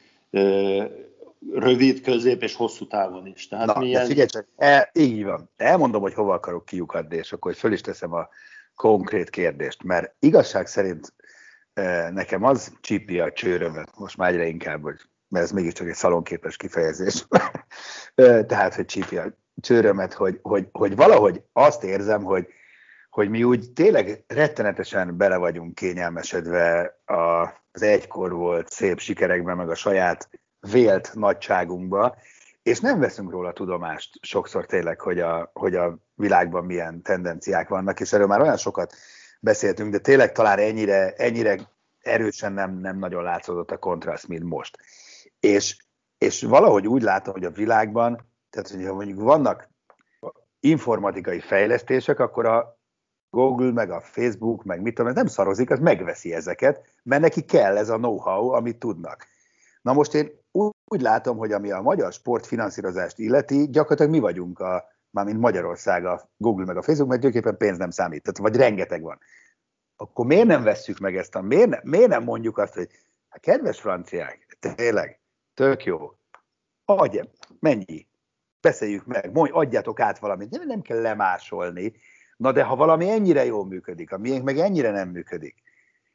rövid, 1.53 2.01
közép 2.01 2.43
és 2.43 2.55
hosszú 2.55 2.87
távon 2.87 3.27
is. 3.27 3.49
Tehát 3.49 3.67
Na, 3.67 3.79
milyen... 3.79 4.07
figyelj 4.07 4.27
csak, 4.29 4.47
el, 4.57 4.91
így 4.93 5.25
van. 5.25 5.51
Elmondom, 5.57 6.03
hogy 6.03 6.15
hova 6.15 6.35
akarok 6.35 6.65
kiukadni, 6.65 7.17
és 7.17 7.33
akkor 7.33 7.55
föl 7.55 7.73
is 7.73 7.81
teszem 7.81 8.13
a 8.13 8.29
konkrét 8.75 9.31
kérdést, 9.31 9.83
mert 9.83 10.15
igazság 10.19 10.67
szerint 10.67 11.15
nekem 12.11 12.45
az 12.45 12.73
csípi 12.81 13.21
a 13.21 13.33
csőrömet, 13.33 13.99
most 13.99 14.17
már 14.17 14.31
egyre 14.31 14.47
inkább, 14.47 14.83
hogy 14.83 15.01
mert 15.29 15.45
ez 15.45 15.51
mégiscsak 15.51 15.89
egy 15.89 15.95
szalonképes 15.95 16.57
kifejezés. 16.57 17.27
Tehát, 18.47 18.75
hogy 18.75 18.85
csípi 18.85 19.17
a 19.17 19.37
csőrömet, 19.61 20.13
hogy, 20.13 20.39
hogy, 20.43 20.69
hogy 20.73 20.97
valahogy 20.97 21.43
azt 21.53 21.85
érzem, 21.85 22.23
hogy, 22.23 22.47
hogy 23.11 23.29
mi 23.29 23.43
úgy 23.43 23.73
tényleg 23.73 24.25
rettenetesen 24.27 25.17
bele 25.17 25.37
vagyunk 25.37 25.75
kényelmesedve 25.75 26.99
a, 27.05 27.43
az 27.73 27.83
egykor 27.83 28.33
volt 28.33 28.71
szép 28.71 28.99
sikerekben, 28.99 29.57
meg 29.57 29.71
a 29.71 29.75
saját 29.75 30.29
vélt 30.73 31.11
nagyságunkba, 31.15 32.17
és 32.63 32.81
nem 32.81 32.99
veszünk 32.99 33.31
róla 33.31 33.53
tudomást 33.53 34.19
sokszor 34.21 34.67
tényleg, 34.67 35.01
hogy 35.01 35.21
a, 35.21 35.51
hogy 35.53 35.75
a 35.75 35.99
világban 36.15 36.65
milyen 36.65 37.03
tendenciák 37.03 37.69
vannak, 37.69 38.01
és 38.01 38.13
erről 38.13 38.27
már 38.27 38.41
olyan 38.41 38.57
sokat 38.57 38.95
beszéltünk, 39.41 39.93
de 39.93 39.99
tényleg 39.99 40.33
talán 40.33 40.59
ennyire, 40.59 41.13
ennyire 41.13 41.59
erősen 42.01 42.53
nem, 42.53 42.79
nem 42.79 42.99
nagyon 42.99 43.23
látszódott 43.23 43.71
a 43.71 43.79
kontraszt, 43.79 44.29
mint 44.29 44.45
most. 44.45 44.79
És, 45.41 45.77
és 46.19 46.43
valahogy 46.43 46.87
úgy 46.87 47.03
látom, 47.03 47.35
hogy 47.35 47.45
a 47.45 47.51
világban, 47.51 48.27
tehát 48.51 48.69
hogyha 48.71 48.95
mondjuk 48.95 49.21
vannak 49.21 49.69
informatikai 50.61 51.41
fejlesztések, 51.41 52.19
akkor 52.19 52.47
a 52.47 52.79
Google, 53.31 53.73
meg 53.73 53.91
a 53.91 54.01
Facebook, 54.01 54.65
meg 54.65 54.81
mit 54.83 54.95
tudom, 54.95 55.13
nem 55.13 55.27
szarozik, 55.27 55.71
az 55.71 55.79
megveszi 55.79 56.35
ezeket, 56.35 56.95
mert 57.03 57.23
neki 57.23 57.45
kell 57.45 57.77
ez 57.77 57.89
a 57.89 57.97
know-how, 57.97 58.49
amit 58.49 58.79
tudnak. 58.79 59.27
Na 59.83 59.93
most 59.93 60.15
én 60.15 60.31
úgy 60.85 61.01
látom, 61.01 61.37
hogy 61.37 61.53
ami 61.53 61.71
a 61.71 61.81
magyar 61.81 62.13
sportfinanszírozást 62.13 63.19
illeti, 63.19 63.69
gyakorlatilag 63.71 64.11
mi 64.11 64.19
vagyunk, 64.19 64.59
a, 64.59 64.85
mármint 65.11 65.39
Magyarország, 65.39 66.05
a 66.05 66.31
Google 66.37 66.65
meg 66.65 66.77
a 66.77 66.83
Facebook, 66.83 67.09
mert 67.09 67.23
gyöképpen 67.23 67.57
pénz 67.57 67.79
nem 67.79 67.91
számít, 67.91 68.23
tehát, 68.23 68.39
vagy 68.39 68.57
rengeteg 68.57 69.03
van. 69.03 69.19
Akkor 69.97 70.27
miért 70.27 70.47
nem 70.47 70.63
vesszük 70.63 70.99
meg 70.99 71.17
ezt 71.17 71.35
a, 71.35 71.41
miért, 71.41 71.69
ne, 71.69 71.79
miért 71.83 72.09
nem 72.09 72.23
mondjuk 72.23 72.59
azt, 72.59 72.75
hogy 72.75 72.89
hát 73.29 73.41
kedves 73.41 73.81
franciák, 73.81 74.57
tényleg, 74.61 75.21
tök 75.57 75.85
jó, 75.85 76.13
adj, 76.85 77.21
mennyi, 77.61 78.07
beszéljük 78.61 79.07
meg, 79.07 79.33
mondj, 79.33 79.53
adjátok 79.53 80.01
át 80.01 80.19
valamit, 80.19 80.51
nem, 80.51 80.67
nem 80.67 80.83
kell 80.83 81.01
lemásolni, 81.01 81.93
na 82.37 82.53
de 82.53 82.63
ha 82.63 82.77
valami 82.77 83.11
ennyire 83.11 83.45
jól 83.45 83.67
működik, 83.67 84.13
a 84.13 84.19
miénk 84.19 84.45
meg 84.45 84.59
ennyire 84.59 84.91
nem 84.91 85.09
működik, 85.09 85.63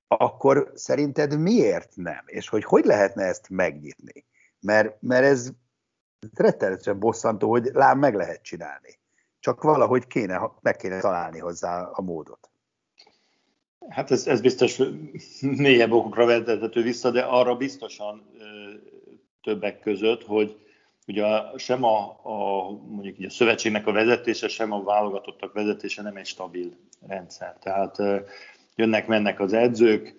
akkor 0.07 0.71
szerinted 0.75 1.39
miért 1.39 1.95
nem? 1.95 2.23
És 2.25 2.49
hogy 2.49 2.63
hogy 2.63 2.85
lehetne 2.85 3.23
ezt 3.23 3.49
megnyitni? 3.49 4.25
Mert, 4.59 5.01
mert 5.01 5.23
ez 5.23 5.51
rettenetesen 6.33 6.99
bosszantó, 6.99 7.49
hogy 7.49 7.69
lám 7.73 7.99
meg 7.99 8.15
lehet 8.15 8.41
csinálni. 8.41 8.99
Csak 9.39 9.63
valahogy 9.63 10.07
kéne, 10.07 10.51
meg 10.61 10.75
kéne 10.75 10.99
találni 10.99 11.39
hozzá 11.39 11.81
a 11.81 12.01
módot. 12.01 12.49
Hát 13.89 14.11
ez, 14.11 14.27
ez 14.27 14.41
biztos 14.41 14.81
mélyebb 15.41 15.91
okokra 15.91 16.25
vezethető 16.25 16.81
vissza, 16.81 17.11
de 17.11 17.21
arra 17.21 17.55
biztosan 17.55 18.31
többek 19.43 19.79
között, 19.79 20.23
hogy 20.23 20.55
ugye 21.07 21.25
sem 21.57 21.83
a, 21.83 22.19
a, 22.23 22.69
mondjuk 22.87 23.19
így 23.19 23.25
a 23.25 23.29
szövetségnek 23.29 23.87
a 23.87 23.91
vezetése, 23.91 24.47
sem 24.47 24.71
a 24.71 24.83
válogatottak 24.83 25.53
vezetése 25.53 26.01
nem 26.01 26.15
egy 26.15 26.25
stabil 26.25 26.71
rendszer. 27.07 27.57
Tehát 27.59 27.97
jönnek-mennek 28.75 29.39
az 29.39 29.53
edzők, 29.53 30.15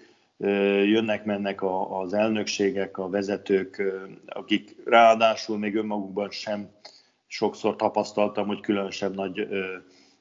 jönnek-mennek 0.84 1.62
az 2.02 2.12
elnökségek, 2.14 2.98
a 2.98 3.08
vezetők, 3.08 3.82
akik 4.26 4.76
ráadásul 4.84 5.58
még 5.58 5.76
önmagukban 5.76 6.30
sem 6.30 6.70
sokszor 7.26 7.76
tapasztaltam, 7.76 8.46
hogy 8.46 8.60
különösebb 8.60 9.14
nagy 9.14 9.48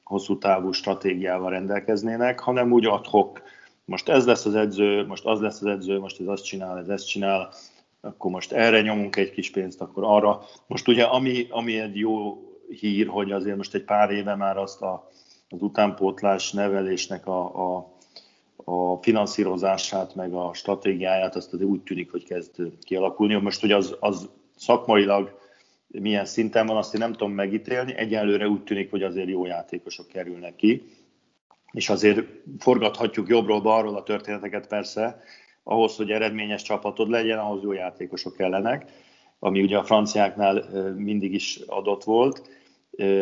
hosszú 0.04 0.38
távú 0.38 0.72
stratégiával 0.72 1.50
rendelkeznének, 1.50 2.40
hanem 2.40 2.72
úgy 2.72 2.86
adhok, 2.86 3.42
most 3.84 4.08
ez 4.08 4.26
lesz 4.26 4.44
az 4.44 4.54
edző, 4.54 5.06
most 5.06 5.24
az 5.24 5.40
lesz 5.40 5.60
az 5.60 5.66
edző, 5.66 5.98
most 5.98 6.20
ez 6.20 6.26
azt 6.26 6.44
csinál, 6.44 6.78
ez 6.78 6.88
ezt 6.88 7.08
csinál, 7.08 7.52
akkor 8.04 8.30
most 8.30 8.52
erre 8.52 8.80
nyomunk 8.80 9.16
egy 9.16 9.30
kis 9.30 9.50
pénzt, 9.50 9.80
akkor 9.80 10.04
arra. 10.04 10.42
Most 10.66 10.88
ugye 10.88 11.04
ami, 11.04 11.46
ami 11.50 11.78
egy 11.78 11.96
jó 11.96 12.42
hír, 12.68 13.06
hogy 13.06 13.32
azért 13.32 13.56
most 13.56 13.74
egy 13.74 13.84
pár 13.84 14.10
éve 14.10 14.34
már 14.34 14.56
azt 14.56 14.82
a, 14.82 15.10
az 15.48 15.62
utánpótlás 15.62 16.52
nevelésnek 16.52 17.26
a, 17.26 17.76
a, 17.76 17.96
a 18.64 18.96
finanszírozását, 19.02 20.14
meg 20.14 20.32
a 20.34 20.50
stratégiáját, 20.54 21.36
azt 21.36 21.52
azért 21.52 21.70
úgy 21.70 21.82
tűnik, 21.82 22.10
hogy 22.10 22.24
kezd 22.24 22.62
kialakulni. 22.80 23.34
Most, 23.34 23.60
hogy 23.60 23.72
az, 23.72 23.96
az 24.00 24.28
szakmailag 24.56 25.38
milyen 25.88 26.24
szinten 26.24 26.66
van, 26.66 26.76
azt 26.76 26.94
én 26.94 27.00
nem 27.00 27.12
tudom 27.12 27.32
megítélni. 27.32 27.94
Egyelőre 27.94 28.48
úgy 28.48 28.62
tűnik, 28.62 28.90
hogy 28.90 29.02
azért 29.02 29.28
jó 29.28 29.46
játékosok 29.46 30.08
kerülnek 30.08 30.56
ki, 30.56 30.82
és 31.72 31.88
azért 31.88 32.26
forgathatjuk 32.58 33.28
jobbról-balról 33.28 33.96
a 33.96 34.02
történeteket 34.02 34.66
persze, 34.66 35.22
ahhoz, 35.62 35.96
hogy 35.96 36.10
eredményes 36.10 36.62
csapatod 36.62 37.08
legyen, 37.08 37.38
ahhoz 37.38 37.62
jó 37.62 37.72
játékosok 37.72 38.36
kellenek, 38.36 38.90
ami 39.38 39.62
ugye 39.62 39.78
a 39.78 39.84
franciáknál 39.84 40.64
mindig 40.96 41.34
is 41.34 41.56
adott 41.66 42.04
volt. 42.04 42.42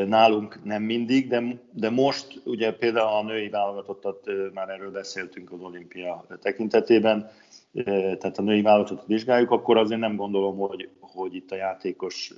Nálunk 0.07 0.65
nem 0.65 0.83
mindig, 0.83 1.29
de, 1.29 1.43
de 1.73 1.91
most 1.91 2.43
ugye 2.45 2.75
például 2.75 3.09
a 3.09 3.23
női 3.23 3.49
válogatottat, 3.49 4.31
már 4.55 4.69
erről 4.69 4.91
beszéltünk 4.91 5.53
az 5.53 5.61
olimpia 5.61 6.27
tekintetében, 6.41 7.31
tehát 8.19 8.39
a 8.39 8.43
női 8.43 8.63
válogatottat 8.63 9.07
vizsgáljuk, 9.07 9.51
akkor 9.51 9.77
azért 9.77 10.01
nem 10.01 10.17
gondolom, 10.17 10.57
hogy, 10.57 10.89
hogy 11.01 11.35
itt 11.35 11.51
a 11.51 11.57
játékos 11.57 12.35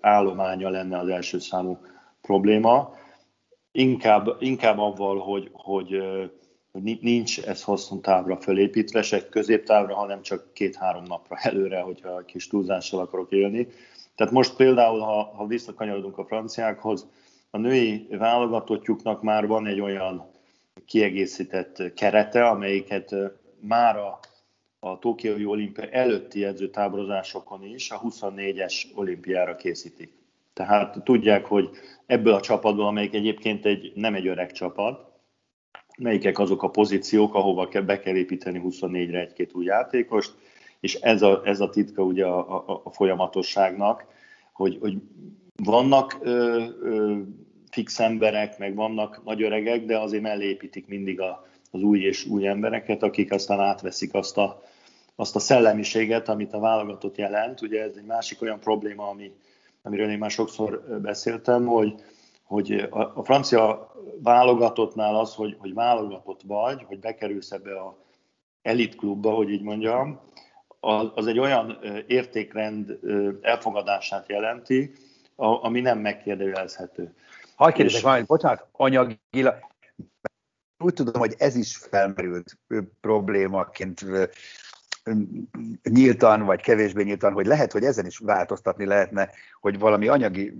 állománya 0.00 0.68
lenne 0.68 0.98
az 0.98 1.08
első 1.08 1.38
számú 1.38 1.78
probléma. 2.20 2.94
Inkább, 3.72 4.36
inkább 4.40 4.78
avval, 4.78 5.18
hogy, 5.18 5.50
hogy, 5.52 6.02
hogy 6.82 6.98
nincs 7.00 7.40
ez 7.40 7.62
hosszú 7.62 8.00
távra 8.00 8.36
fölépítve, 8.36 9.02
se 9.02 9.28
középtávra, 9.28 9.94
hanem 9.94 10.22
csak 10.22 10.52
két-három 10.52 11.02
napra 11.02 11.36
előre, 11.36 11.80
hogyha 11.80 12.24
kis 12.24 12.46
túlzással 12.46 13.00
akarok 13.00 13.32
élni. 13.32 13.68
Tehát 14.14 14.32
most 14.32 14.56
például, 14.56 15.00
ha, 15.00 15.32
ha 15.36 15.46
visszakanyarodunk 15.46 16.18
a 16.18 16.24
franciákhoz, 16.24 17.06
a 17.50 17.58
női 17.58 18.06
válogatottjuknak 18.10 19.22
már 19.22 19.46
van 19.46 19.66
egy 19.66 19.80
olyan 19.80 20.30
kiegészített 20.86 21.92
kerete, 21.94 22.46
amelyiket 22.46 23.14
már 23.60 23.96
a, 23.96 24.18
a 24.78 24.98
Tokiói 24.98 25.44
olimpia 25.44 25.88
előtti 25.88 26.44
edzőtáborozásokon 26.44 27.64
is 27.64 27.90
a 27.90 28.00
24-es 28.00 28.84
olimpiára 28.94 29.56
készítik. 29.56 30.12
Tehát 30.52 31.04
tudják, 31.04 31.44
hogy 31.44 31.70
ebből 32.06 32.34
a 32.34 32.40
csapatból, 32.40 32.86
amelyik 32.86 33.14
egyébként 33.14 33.64
egy, 33.64 33.92
nem 33.94 34.14
egy 34.14 34.26
öreg 34.26 34.52
csapat, 34.52 35.07
melyikek 35.98 36.38
azok 36.38 36.62
a 36.62 36.70
pozíciók, 36.70 37.34
ahova 37.34 37.68
be 37.86 37.98
kell 37.98 38.14
építeni 38.14 38.62
24-re 38.64 39.20
egy-két 39.20 39.54
új 39.54 39.64
játékost, 39.64 40.34
és 40.80 40.94
ez 40.94 41.22
a, 41.22 41.40
ez 41.44 41.60
a 41.60 41.70
titka 41.70 42.02
ugye 42.02 42.24
a, 42.24 42.56
a, 42.68 42.80
a 42.84 42.90
folyamatosságnak, 42.90 44.04
hogy, 44.52 44.78
hogy 44.80 44.96
vannak 45.64 46.18
ö, 46.20 46.64
ö, 46.82 47.16
fix 47.70 48.00
emberek, 48.00 48.58
meg 48.58 48.74
vannak 48.74 49.24
nagy 49.24 49.42
öregek, 49.42 49.84
de 49.84 49.98
azért 49.98 50.22
mellé 50.22 50.48
építik 50.48 50.86
mindig 50.86 51.20
a, 51.20 51.46
az 51.70 51.82
új 51.82 52.00
és 52.00 52.26
új 52.26 52.46
embereket, 52.46 53.02
akik 53.02 53.32
aztán 53.32 53.60
átveszik 53.60 54.14
azt 54.14 54.38
a, 54.38 54.62
azt 55.16 55.36
a 55.36 55.38
szellemiséget, 55.38 56.28
amit 56.28 56.52
a 56.52 56.60
válogatott 56.60 57.16
jelent. 57.16 57.60
Ugye 57.62 57.82
ez 57.82 57.92
egy 57.96 58.06
másik 58.06 58.42
olyan 58.42 58.60
probléma, 58.60 59.08
ami, 59.08 59.32
amiről 59.82 60.10
én 60.10 60.18
már 60.18 60.30
sokszor 60.30 61.00
beszéltem, 61.02 61.66
hogy, 61.66 61.94
hogy 62.48 62.72
a, 62.90 63.12
a 63.14 63.24
francia 63.24 63.92
válogatottnál 64.22 65.16
az, 65.16 65.34
hogy, 65.34 65.56
hogy 65.58 65.74
válogatott 65.74 66.40
vagy, 66.42 66.82
hogy 66.82 66.98
bekerülsz 66.98 67.50
ebbe 67.50 67.80
a 67.80 67.98
elitklubba, 68.62 69.30
hogy 69.30 69.50
így 69.50 69.62
mondjam, 69.62 70.20
az, 70.80 71.06
az 71.14 71.26
egy 71.26 71.38
olyan 71.38 71.78
értékrend 72.06 72.98
elfogadását 73.40 74.28
jelenti, 74.28 74.92
ami 75.36 75.80
nem 75.80 75.98
megkérdőjelezhető. 75.98 77.14
Ha 77.56 77.72
kérdezek 77.72 78.02
valamit, 78.02 78.26
bocsánat, 78.26 78.66
anyagilag, 78.72 79.66
úgy 80.78 80.94
tudom, 80.94 81.20
hogy 81.20 81.34
ez 81.38 81.56
is 81.56 81.76
felmerült 81.76 82.58
problémaként 83.00 84.00
nyíltan, 85.82 86.44
vagy 86.44 86.60
kevésbé 86.60 87.02
nyíltan, 87.02 87.32
hogy 87.32 87.46
lehet, 87.46 87.72
hogy 87.72 87.84
ezen 87.84 88.06
is 88.06 88.18
változtatni 88.18 88.84
lehetne, 88.84 89.30
hogy 89.60 89.78
valami 89.78 90.08
anyagi, 90.08 90.58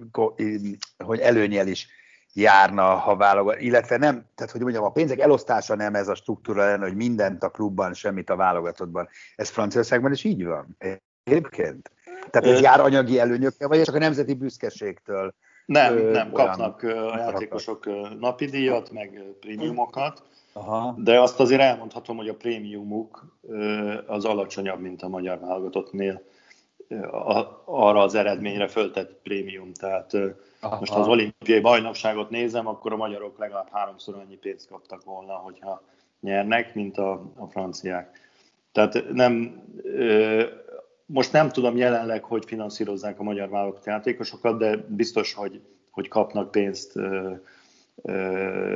hogy 1.05 1.19
előnyel 1.19 1.67
is 1.67 1.89
járna, 2.33 2.83
ha 2.83 3.17
válogat, 3.17 3.61
illetve 3.61 3.97
nem, 3.97 4.25
tehát 4.35 4.53
hogy 4.53 4.61
mondjam, 4.61 4.85
a 4.85 4.91
pénzek 4.91 5.19
elosztása 5.19 5.75
nem 5.75 5.95
ez 5.95 6.09
a 6.09 6.15
struktúra 6.15 6.65
lenne, 6.65 6.87
hogy 6.87 6.97
mindent 6.97 7.43
a 7.43 7.49
klubban, 7.49 7.95
semmit 7.95 8.31
a 8.31 8.37
válogatottban. 8.37 9.09
Ez 9.37 9.49
Franciaországban 9.49 10.13
is 10.13 10.25
így 10.25 10.45
van. 10.45 10.77
Egyébként. 11.25 11.91
Tehát 12.31 12.57
ez 12.57 12.61
jár 12.61 12.81
anyagi 12.81 13.19
előnyökkel, 13.19 13.69
vagy 13.69 13.83
csak 13.83 13.95
a 13.95 13.99
nemzeti 13.99 14.35
büszkeségtől? 14.35 15.35
Nem, 15.67 15.97
ö, 15.97 16.11
nem, 16.11 16.33
kapnak 16.33 16.83
a 16.83 17.19
játékosok 17.19 17.87
napi 18.19 18.45
díjat, 18.45 18.91
meg 18.91 19.23
prémiumokat, 19.41 20.23
Aha. 20.59 20.95
de 20.99 21.21
azt 21.21 21.41
azért 21.41 21.61
elmondhatom, 21.61 22.17
hogy 22.17 22.29
a 22.29 22.35
prémiumuk 22.35 23.39
az 24.07 24.25
alacsonyabb, 24.25 24.81
mint 24.81 25.03
a 25.03 25.09
magyar 25.09 25.39
válogatottnél 25.39 26.23
arra 27.65 28.03
az 28.03 28.15
eredményre 28.15 28.69
föltett 28.69 29.13
prémium. 29.23 29.73
Tehát 29.73 30.13
Aha. 30.61 30.79
most 30.79 30.93
az 30.93 31.07
olimpiai 31.07 31.61
bajnokságot 31.61 32.31
nézem, 32.31 32.67
akkor 32.67 32.93
a 32.93 32.97
magyarok 32.97 33.39
legalább 33.39 33.69
háromszor 33.71 34.15
annyi 34.15 34.37
pénzt 34.37 34.69
kaptak 34.69 35.05
volna, 35.05 35.33
hogyha 35.33 35.83
nyernek, 36.21 36.75
mint 36.75 36.99
a, 36.99 37.33
a 37.37 37.47
franciák. 37.47 38.21
Tehát 38.73 39.05
nem, 39.13 39.63
most 41.07 41.33
nem 41.33 41.49
tudom 41.49 41.77
jelenleg, 41.77 42.25
hogy 42.25 42.45
finanszírozzák 42.45 43.19
a 43.21 43.23
magyar 43.23 43.49
válogatott 43.49 43.85
játékosokat, 43.85 44.59
de 44.59 44.77
biztos, 44.89 45.35
hogy, 45.35 45.61
hogy 45.91 46.09
kapnak 46.09 46.51
pénzt 46.51 46.93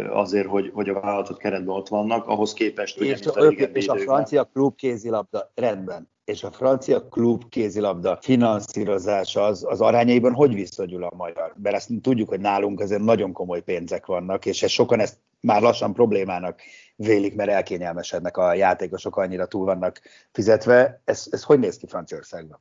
azért, 0.09 0.47
hogy, 0.47 0.71
hogy 0.75 0.89
a 0.89 1.01
vállalatot 1.01 1.39
keretben 1.39 1.75
ott 1.75 1.89
vannak, 1.89 2.27
ahhoz 2.27 2.53
képest, 2.53 3.01
és, 3.01 3.27
a, 3.27 3.41
a, 3.41 3.51
és 3.51 3.89
a 3.89 3.97
francia 3.97 4.45
klub 4.45 4.75
kézilabda 4.75 5.53
rendben 5.55 6.11
és 6.25 6.45
a 6.45 6.51
francia 6.51 7.09
klub 7.09 7.49
kézilabda 7.49 8.19
finanszírozása 8.21 9.45
az, 9.45 9.65
az 9.69 9.81
arányaiban 9.81 10.33
hogy 10.33 10.55
viszonyul 10.55 11.05
a 11.05 11.15
magyar? 11.17 11.55
Mert 11.63 11.77
ezt 11.77 11.91
tudjuk, 12.03 12.29
hogy 12.29 12.41
nálunk 12.41 12.81
azért 12.81 13.03
nagyon 13.03 13.33
komoly 13.33 13.63
pénzek 13.63 14.07
vannak, 14.07 14.47
és 14.47 14.65
sokan 14.69 15.01
ezt 15.01 15.19
már 15.41 15.63
lassan 15.63 15.93
problémának 15.93 16.61
vélik, 16.97 17.35
mert 17.35 17.51
elkényelmesednek 17.51 18.37
a 18.37 18.55
játékosok, 18.55 19.17
annyira 19.17 19.47
túl 19.47 19.65
vannak 19.65 20.01
fizetve. 20.33 21.01
Ez, 21.05 21.27
ez 21.31 21.43
hogy 21.43 21.59
néz 21.59 21.77
ki 21.77 21.87
Franciaországban? 21.87 22.61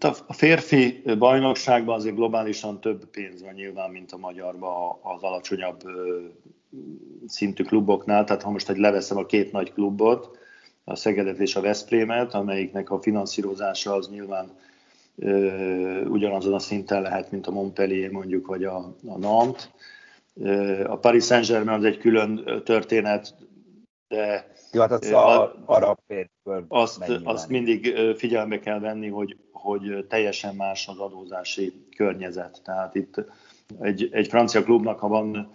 Hát 0.00 0.24
a 0.26 0.32
férfi 0.32 1.02
bajnokságban 1.18 1.94
azért 1.94 2.14
globálisan 2.14 2.80
több 2.80 3.04
pénz 3.04 3.42
van 3.42 3.52
nyilván, 3.52 3.90
mint 3.90 4.12
a 4.12 4.16
magyarban 4.16 4.98
az 5.02 5.22
alacsonyabb 5.22 5.82
szintű 7.26 7.64
kluboknál. 7.64 8.24
Tehát 8.24 8.42
ha 8.42 8.50
most 8.50 8.68
egy 8.68 8.76
leveszem 8.76 9.16
a 9.16 9.26
két 9.26 9.52
nagy 9.52 9.72
klubot, 9.72 10.38
a 10.84 10.96
Szegedet 10.96 11.38
és 11.38 11.56
a 11.56 11.60
Veszprémet, 11.60 12.34
amelyiknek 12.34 12.90
a 12.90 13.00
finanszírozása 13.00 13.92
az 13.92 14.08
nyilván 14.08 14.50
ö, 15.16 16.04
ugyanazon 16.04 16.54
a 16.54 16.58
szinten 16.58 17.02
lehet, 17.02 17.30
mint 17.30 17.46
a 17.46 17.50
Montpellier 17.50 18.10
mondjuk, 18.10 18.46
vagy 18.46 18.64
a, 18.64 18.76
a 19.06 19.18
Nantes. 19.18 19.68
A 20.86 20.96
Paris 20.96 21.24
Saint-Germain 21.24 21.78
az 21.78 21.84
egy 21.84 21.98
külön 21.98 22.62
történet, 22.64 23.34
de 24.08 24.52
jó, 24.72 24.80
hát 24.80 24.92
az 24.92 25.10
a, 25.10 25.54
arab 25.64 25.98
azt, 26.68 27.12
azt 27.24 27.48
mindig 27.48 27.96
figyelembe 28.16 28.58
kell 28.58 28.78
venni, 28.78 29.08
hogy, 29.08 29.36
hogy 29.64 30.06
teljesen 30.08 30.54
más 30.54 30.88
az 30.88 30.98
adózási 30.98 31.72
környezet. 31.96 32.60
Tehát 32.64 32.94
itt 32.94 33.24
egy, 33.80 34.08
egy 34.12 34.28
francia 34.28 34.62
klubnak, 34.62 34.98
ha 34.98 35.08
van 35.08 35.52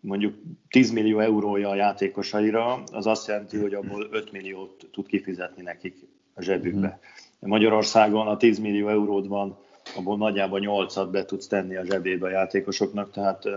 mondjuk 0.00 0.34
10 0.68 0.90
millió 0.90 1.18
eurója 1.18 1.68
a 1.68 1.74
játékosaira, 1.74 2.82
az 2.92 3.06
azt 3.06 3.26
jelenti, 3.26 3.58
hogy 3.58 3.74
abból 3.74 4.06
5 4.10 4.32
milliót 4.32 4.88
tud 4.92 5.06
kifizetni 5.06 5.62
nekik 5.62 6.08
a 6.34 6.42
zsebükbe. 6.42 7.00
Mm. 7.44 7.48
Magyarországon 7.48 8.26
a 8.26 8.36
10 8.36 8.58
millió 8.58 8.88
euród 8.88 9.28
van, 9.28 9.58
abból 9.96 10.16
nagyjából 10.16 10.60
8-at 10.62 11.08
be 11.10 11.24
tudsz 11.24 11.46
tenni 11.46 11.76
a 11.76 11.84
zsebébe 11.84 12.26
a 12.26 12.30
játékosoknak, 12.30 13.10
tehát 13.10 13.48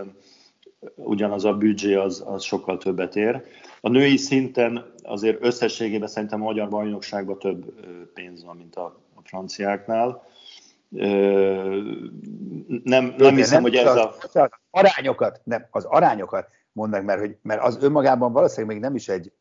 ugyanaz 0.94 1.44
a 1.44 1.56
büdzsé 1.56 1.94
az, 1.94 2.24
az 2.26 2.42
sokkal 2.42 2.78
többet 2.78 3.16
ér. 3.16 3.42
A 3.80 3.88
női 3.88 4.16
szinten 4.16 4.92
azért 5.02 5.44
összességében 5.44 6.08
szerintem 6.08 6.40
a 6.40 6.44
magyar 6.44 6.68
bajnokságban 6.68 7.38
több 7.38 7.74
pénz 8.14 8.44
van, 8.44 8.56
mint 8.56 8.76
a 8.76 9.00
franciáknál. 9.30 10.22
Nem, 12.84 13.14
nem 13.16 13.34
hiszem, 13.34 13.62
nem, 13.62 13.62
hogy 13.62 13.74
ez 13.74 13.96
a... 13.96 14.14
Az 14.32 14.48
arányokat, 14.70 15.40
nem, 15.44 15.66
az 15.70 15.84
arányokat 15.84 16.48
mondd 16.72 16.90
meg, 16.90 17.04
mert, 17.04 17.20
hogy, 17.20 17.36
mert 17.42 17.62
az 17.62 17.82
önmagában 17.82 18.32
valószínűleg 18.32 18.76
még 18.76 18.84
nem 18.84 18.94
is 18.94 19.08
egy 19.08 19.32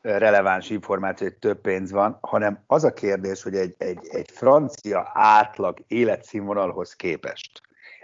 releváns 0.00 0.70
információ, 0.70 1.26
hogy 1.26 1.36
több 1.36 1.60
pénz 1.60 1.90
van, 1.90 2.18
hanem 2.20 2.62
az 2.66 2.84
a 2.84 2.92
kérdés, 2.92 3.42
hogy 3.42 3.54
egy, 3.54 3.74
egy, 3.78 3.98
egy 4.10 4.30
francia 4.30 5.10
átlag 5.14 5.78
életszínvonalhoz 5.86 6.92
képest 6.92 7.60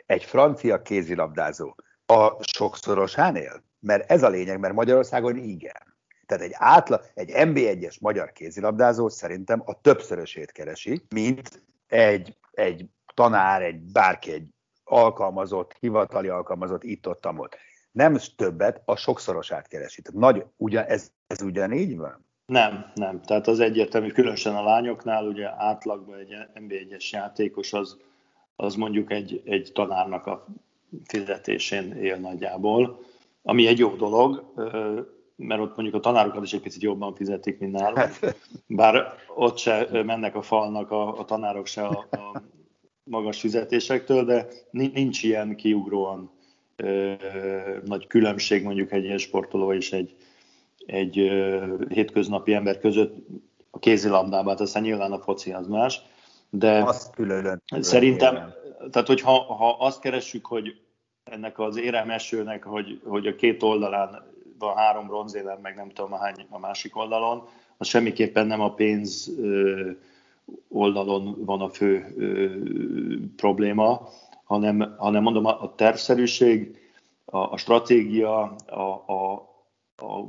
egy 0.07 0.25
francia 0.25 0.83
kézilabdázó 0.83 1.75
a 2.07 2.33
sokszorosán 2.41 3.37
él? 3.37 3.65
Mert 3.81 4.11
ez 4.11 4.23
a 4.23 4.29
lényeg, 4.29 4.59
mert 4.59 4.75
Magyarországon 4.75 5.37
igen. 5.37 5.92
Tehát 6.27 6.45
egy 6.45 6.53
átlag, 6.55 7.05
egy 7.15 7.31
MB1-es 7.35 8.01
magyar 8.01 8.33
kézilabdázó 8.33 9.09
szerintem 9.09 9.63
a 9.65 9.81
többszörösét 9.81 10.53
keresi, 10.53 11.03
mint 11.15 11.63
egy, 11.87 12.37
egy 12.51 12.87
tanár, 13.15 13.63
egy 13.63 13.81
bárki, 13.81 14.33
egy 14.33 14.47
alkalmazott, 14.85 15.77
hivatali 15.81 16.29
alkalmazott 16.29 16.85
itt-ott, 16.85 17.27
ott. 17.37 17.57
Nem 17.93 18.15
többet, 18.37 18.83
a 18.85 18.97
sokszorosát 18.97 19.69
keresi. 19.69 20.03
Tehát 20.03 20.21
nagy, 20.21 20.45
ugyan, 20.57 20.85
ez, 20.85 21.11
ez 21.27 21.43
ugyanígy 21.43 21.97
van? 21.97 22.27
Nem, 22.47 22.93
nem. 22.95 23.21
Tehát 23.21 23.47
az 23.47 23.61
egyértelmű, 23.61 24.11
különösen 24.11 24.57
a 24.57 24.63
lányoknál, 24.63 25.27
ugye 25.27 25.49
átlagban 25.57 26.19
egy 26.19 26.35
NB1-es 26.55 27.11
játékos 27.11 27.73
az, 27.73 27.97
az 28.57 28.75
mondjuk 28.75 29.13
egy, 29.13 29.43
egy 29.45 29.71
tanárnak 29.75 30.27
a 30.27 30.47
fizetésén 31.05 31.93
él 31.93 32.17
nagyjából, 32.17 33.01
ami 33.43 33.67
egy 33.67 33.79
jó 33.79 33.97
dolog, 33.97 34.53
mert 35.43 35.61
ott 35.61 35.77
mondjuk 35.77 35.95
a 35.95 36.01
tanárokat 36.01 36.43
is 36.43 36.53
egy 36.53 36.61
picit 36.61 36.83
jobban 36.83 37.15
fizetik, 37.15 37.59
mint 37.59 37.73
nálunk. 37.73 37.99
Hát. 37.99 38.37
Bár 38.67 39.15
ott 39.35 39.57
se 39.57 39.89
mennek 40.05 40.37
a 40.37 40.43
falnak 40.43 40.91
a, 40.91 41.19
a 41.19 41.25
tanárok 41.25 41.67
se 41.67 41.83
a, 41.83 42.07
a 42.11 42.43
magas 43.05 43.41
fizetésektől, 43.41 44.25
de 44.25 44.47
nincs 44.71 45.23
ilyen 45.23 45.57
kiugróan 45.57 46.31
ö, 46.77 47.13
nagy 47.85 48.07
különbség 48.07 48.63
mondjuk 48.65 48.93
egy 48.93 49.05
ilyen 49.05 49.19
sportoló 49.19 49.73
és 49.73 49.93
egy, 49.93 50.17
egy 50.87 51.19
ö, 51.19 51.65
hétköznapi 51.89 52.55
ember 52.55 52.79
között 52.79 53.17
a 53.71 53.79
kézilabdában, 53.79 54.49
hát 54.49 54.61
aztán 54.61 54.83
nyilván 54.83 55.13
a 55.13 55.19
foci 55.19 55.53
az 55.53 55.67
más, 55.67 56.01
de 56.51 56.83
azt 56.83 57.15
külön, 57.15 57.63
szerintem, 57.81 58.35
tehát 58.91 59.07
hogyha 59.07 59.55
ha 59.55 59.77
azt 59.79 60.01
keressük, 60.01 60.47
hogy 60.47 60.81
ennek 61.25 61.59
az 61.59 61.77
éremesőnek, 61.77 62.65
hogy, 62.65 63.01
hogy 63.05 63.27
a 63.27 63.35
két 63.35 63.63
oldalán 63.63 64.32
van 64.63 64.77
három 64.77 65.07
bronzélem, 65.07 65.59
meg 65.63 65.75
nem 65.75 65.89
tudom 65.89 66.13
hány 66.13 66.47
a 66.51 66.59
másik 66.59 66.97
oldalon, 66.97 67.49
az 67.77 67.87
semmiképpen 67.87 68.47
nem 68.47 68.61
a 68.61 68.75
pénz 68.75 69.31
oldalon 70.69 71.45
van 71.45 71.61
a 71.61 71.69
fő 71.69 72.15
probléma, 73.37 74.09
hanem, 74.45 74.95
hanem 74.99 75.23
mondom 75.23 75.47
a 75.47 75.75
tervszerűség, 75.75 76.81
a, 77.25 77.39
a 77.39 77.57
stratégia, 77.57 78.55
a, 78.67 78.81
a, 79.07 79.33
a 79.97 80.29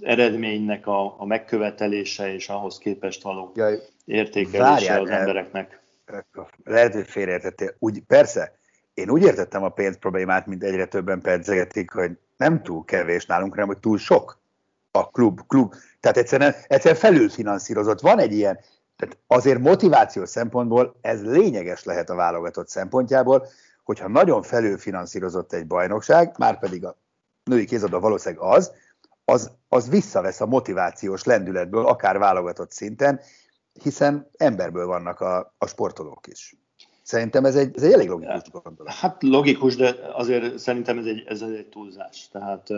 eredménynek 0.00 0.86
a, 0.86 1.20
a 1.20 1.26
megkövetelése 1.26 2.34
és 2.34 2.48
ahhoz 2.48 2.78
képest 2.78 3.22
való 3.22 3.52
Jaj, 3.54 3.78
értékelése 4.04 5.00
az 5.00 5.08
embereknek. 5.08 5.80
Lehet, 6.64 6.94
hogy 6.94 7.06
félreértettél. 7.06 7.74
Úgy, 7.78 8.00
persze, 8.00 8.58
én 8.94 9.10
úgy 9.10 9.22
értettem 9.22 9.62
a 9.62 9.68
pénz 9.68 9.98
problémát, 9.98 10.46
mint 10.46 10.64
egyre 10.64 10.86
többen 10.86 11.20
pedzegetik, 11.20 11.90
hogy 11.90 12.10
nem 12.40 12.62
túl 12.62 12.84
kevés 12.84 13.26
nálunk, 13.26 13.52
hanem 13.52 13.66
hogy 13.66 13.78
túl 13.78 13.98
sok 13.98 14.40
a 14.90 15.10
klub. 15.10 15.40
klub. 15.46 15.74
Tehát 16.00 16.16
egyszerűen, 16.16 16.54
egyszerűen 16.66 17.00
felülfinanszírozott. 17.00 18.00
Van 18.00 18.18
egy 18.18 18.32
ilyen, 18.32 18.58
tehát 18.96 19.18
azért 19.26 19.58
motivációs 19.58 20.28
szempontból 20.28 20.96
ez 21.00 21.22
lényeges 21.22 21.84
lehet 21.84 22.10
a 22.10 22.14
válogatott 22.14 22.68
szempontjából, 22.68 23.46
hogyha 23.84 24.08
nagyon 24.08 24.42
felülfinanszírozott 24.42 25.52
egy 25.52 25.66
bajnokság, 25.66 26.34
már 26.38 26.58
pedig 26.58 26.84
a 26.84 26.96
női 27.44 27.64
kézadó 27.64 27.98
valószínűleg 27.98 28.44
az, 28.44 28.72
az, 29.24 29.50
az 29.68 29.88
visszavesz 29.88 30.40
a 30.40 30.46
motivációs 30.46 31.24
lendületből, 31.24 31.86
akár 31.86 32.18
válogatott 32.18 32.72
szinten, 32.72 33.20
hiszen 33.82 34.30
emberből 34.36 34.86
vannak 34.86 35.20
a, 35.20 35.54
a 35.58 35.66
sportolók 35.66 36.26
is. 36.26 36.59
Szerintem 37.10 37.44
ez 37.44 37.56
egy, 37.56 37.72
ez 37.76 37.82
egy 37.82 37.92
elég 37.92 38.08
logikus 38.08 38.42
gondolat. 38.62 38.92
Hát 38.92 39.22
logikus, 39.22 39.76
de 39.76 39.94
azért 40.12 40.58
szerintem 40.58 40.98
ez 40.98 41.04
egy, 41.04 41.24
ez 41.26 41.42
egy 41.42 41.66
túlzás. 41.66 42.28
Tehát 42.32 42.68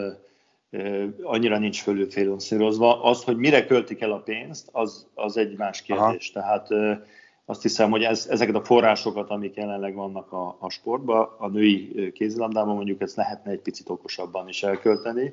uh, 0.71 1.09
annyira 1.23 1.59
nincs 1.59 1.83
fölülfinanszírozva. 1.83 3.03
Az, 3.03 3.25
hogy 3.25 3.37
mire 3.37 3.67
költik 3.67 4.01
el 4.01 4.13
a 4.13 4.19
pénzt, 4.19 4.69
az, 4.73 5.07
az 5.15 5.37
egy 5.37 5.57
más 5.57 5.83
kérdés. 5.83 6.31
Aha. 6.35 6.47
Tehát 6.47 6.71
uh, 6.71 7.07
azt 7.45 7.63
hiszem, 7.63 7.91
hogy 7.91 8.03
ez, 8.03 8.27
ezeket 8.31 8.55
a 8.55 8.65
forrásokat, 8.65 9.31
amik 9.31 9.55
jelenleg 9.55 9.95
vannak 9.95 10.33
a, 10.33 10.57
a 10.61 10.71
sportban, 10.71 11.29
a 11.39 11.49
női 11.49 12.13
kézilabdában 12.13 12.75
mondjuk 12.75 13.01
ezt 13.01 13.17
lehetne 13.17 13.51
egy 13.51 13.61
picit 13.61 13.89
okosabban 13.89 14.49
is 14.49 14.63
elkölteni, 14.63 15.33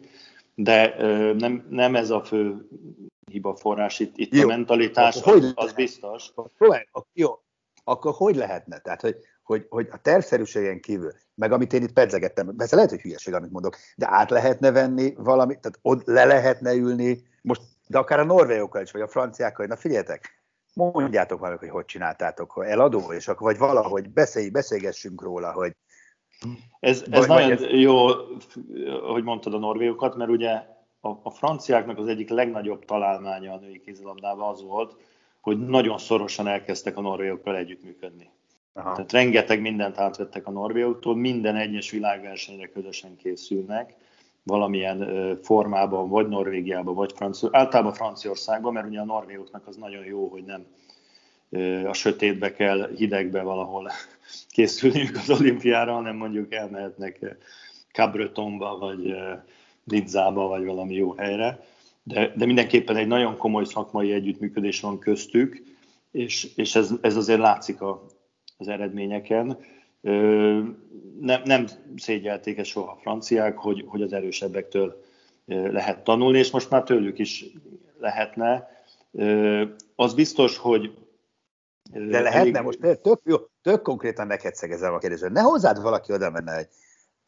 de 0.56 0.96
uh, 0.98 1.34
nem, 1.34 1.68
nem 1.70 1.96
ez 1.96 2.10
a 2.10 2.24
fő 2.24 2.68
hiba 3.32 3.56
forrás, 3.56 4.00
itt, 4.00 4.18
itt 4.18 4.36
Jó, 4.36 4.44
a 4.44 4.48
mentalitás, 4.48 5.22
az, 5.22 5.52
az 5.56 5.74
biztos. 5.74 6.32
Jó, 7.14 7.40
akkor 7.90 8.14
hogy 8.16 8.36
lehetne? 8.36 8.78
Tehát, 8.78 9.02
hogy, 9.02 9.16
hogy, 9.44 9.66
hogy 9.70 9.88
a 9.92 9.98
tervszerűségen 10.02 10.80
kívül, 10.80 11.14
meg 11.36 11.52
amit 11.52 11.74
én 11.74 11.82
itt 11.82 11.94
pedzegettem, 11.94 12.56
persze 12.56 12.76
lehet, 12.76 12.90
hogy 12.90 13.02
hülyeség, 13.02 13.34
amit 13.34 13.52
mondok, 13.52 13.76
de 13.96 14.08
át 14.10 14.30
lehetne 14.30 14.72
venni 14.72 15.14
valamit, 15.18 15.60
tehát 15.60 15.80
ott 15.82 16.06
le 16.06 16.26
lehetne 16.26 16.74
ülni, 16.74 17.22
most, 17.42 17.62
de 17.88 17.98
akár 17.98 18.20
a 18.20 18.24
norvégokkal 18.24 18.82
is, 18.82 18.92
vagy 18.92 19.02
a 19.02 19.08
franciákkal, 19.08 19.66
na 19.66 19.76
figyeljetek, 19.76 20.44
mondjátok 20.74 21.40
valamit, 21.40 21.60
hogy 21.60 21.70
hogy 21.70 21.86
csináltátok, 21.86 22.52
hogy 22.52 22.68
eladó, 22.68 23.14
és 23.14 23.28
akkor, 23.28 23.48
vagy 23.48 23.58
valahogy 23.58 24.10
beszélj, 24.10 24.50
beszélgessünk 24.50 25.22
róla, 25.22 25.52
hogy 25.52 25.76
ez, 26.80 27.04
ez 27.10 27.20
vagy, 27.20 27.28
nagyon 27.28 27.52
ez... 27.52 27.62
jó, 27.62 28.08
hogy 29.12 29.24
mondtad 29.24 29.54
a 29.54 29.58
norvégokat, 29.58 30.16
mert 30.16 30.30
ugye 30.30 30.52
a, 31.00 31.10
a 31.24 31.30
franciáknak 31.30 31.98
az 31.98 32.08
egyik 32.08 32.30
legnagyobb 32.30 32.86
találmánya 32.86 33.54
a 33.54 33.60
női 33.60 33.80
kézilabdában 33.80 34.50
az 34.50 34.64
volt, 34.64 34.96
hogy 35.42 35.68
nagyon 35.68 35.98
szorosan 35.98 36.48
elkezdtek 36.48 36.98
a 36.98 37.02
norvégokkal 37.02 37.56
együttműködni. 37.56 38.30
Aha. 38.74 38.92
Tehát 38.92 39.12
rengeteg 39.12 39.62
mindent 39.62 39.98
átvettek 39.98 40.48
a 40.48 40.52
norvégoktól, 40.52 41.16
minden 41.16 41.56
egyes 41.56 41.92
világversenyre 41.92 42.68
közösen 42.68 43.16
készülnek, 43.16 43.96
valamilyen 44.44 45.40
formában, 45.42 46.10
vagy 46.10 46.28
Norvégiában, 46.28 46.96
vagy 46.96 47.14
Francia, 47.16 47.50
általában 47.52 47.94
Franciaországban, 47.94 48.74
mert 48.74 48.88
ugye 48.88 49.00
a 49.00 49.06
norvégoknak 49.06 49.68
az 49.68 49.76
nagyon 49.76 50.06
jó, 50.06 50.28
hogy 50.28 50.44
nem 50.44 50.66
a 51.86 51.94
sötétbe 51.94 52.54
kell, 52.54 52.90
hidegbe 52.96 53.42
valahol 53.42 53.92
készülniük 54.56 55.16
az 55.16 55.30
olimpiára, 55.30 55.94
hanem 55.94 56.16
mondjuk 56.16 56.54
elmehetnek 56.54 57.36
Cabretonba, 57.92 58.78
vagy 58.78 59.16
Lidzába, 59.84 60.48
vagy 60.48 60.66
valami 60.66 60.94
jó 60.94 61.14
helyre 61.14 61.60
de, 62.10 62.34
de 62.36 62.46
mindenképpen 62.46 62.96
egy 62.96 63.08
nagyon 63.08 63.38
komoly 63.38 63.66
szakmai 63.66 64.12
együttműködés 64.12 64.80
van 64.80 65.00
köztük, 65.00 65.62
és, 66.12 66.56
és 66.56 66.76
ez, 66.76 66.92
ez 67.02 67.16
azért 67.16 67.40
látszik 67.40 67.82
a, 67.82 68.06
az 68.58 68.68
eredményeken. 68.68 69.58
Ö, 70.02 70.62
nem, 71.20 71.42
nem 71.46 71.68
szégyelték 71.96 72.58
ezt 72.58 72.70
soha 72.70 72.92
a 72.92 72.98
franciák, 73.02 73.58
hogy, 73.58 73.84
hogy 73.88 74.02
az 74.02 74.14
erősebbektől 74.14 75.04
lehet 75.46 76.04
tanulni, 76.04 76.38
és 76.38 76.52
most 76.52 76.70
már 76.70 76.84
tőlük 76.84 77.20
is 77.20 77.46
lehetne. 78.00 78.68
Ö, 79.12 79.64
az 79.96 80.14
biztos, 80.14 80.58
hogy 80.58 80.92
de 81.92 82.22
lehetne 82.22 82.40
elég... 82.40 82.62
most, 82.62 82.80
tök, 82.80 83.20
jó, 83.24 83.38
tök 83.62 83.82
konkrétan 83.82 84.28
neked 84.28 84.56
szegezem 84.56 84.94
a 84.94 84.98
kérdést, 84.98 85.30
ne 85.30 85.42
hozzád 85.42 85.82
valaki 85.82 86.14
oda 86.14 86.30
menne, 86.30 86.56
hogy 86.56 86.68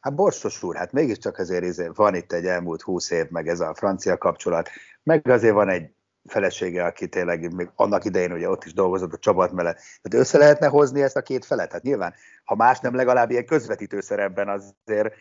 Hát 0.02 0.16
Borsos 0.16 0.64
úr, 0.64 0.76
hát 0.76 0.92
mégiscsak 0.92 1.38
azért 1.38 1.64
izé 1.64 1.90
van 1.94 2.16
itt 2.16 2.32
egy 2.32 2.46
elmúlt 2.46 2.82
húsz 2.82 3.12
év, 3.12 3.30
meg 3.30 3.48
ez 3.48 3.60
a 3.60 3.74
francia 3.74 4.18
kapcsolat, 4.18 4.70
meg 5.04 5.28
azért 5.28 5.54
van 5.54 5.70
egy 5.70 5.94
felesége, 6.26 6.86
aki 6.86 7.10
tényleg 7.10 7.54
még 7.54 7.70
annak 7.76 8.06
idején 8.06 8.32
ugye 8.32 8.50
ott 8.50 8.64
is 8.64 8.74
dolgozott 8.74 9.14
a 9.14 9.18
csapat 9.18 9.52
mellett. 9.52 9.76
Tehát 9.76 10.26
össze 10.26 10.38
lehetne 10.38 10.68
hozni 10.68 11.02
ezt 11.02 11.16
a 11.16 11.22
két 11.22 11.46
felet? 11.46 11.72
Hát 11.72 11.82
nyilván, 11.82 12.14
ha 12.44 12.56
más 12.56 12.80
nem, 12.80 12.96
legalább 12.96 13.32
ilyen 13.32 13.46
közvetítő 13.46 14.00
szerepben 14.00 14.50
azért, 14.50 15.14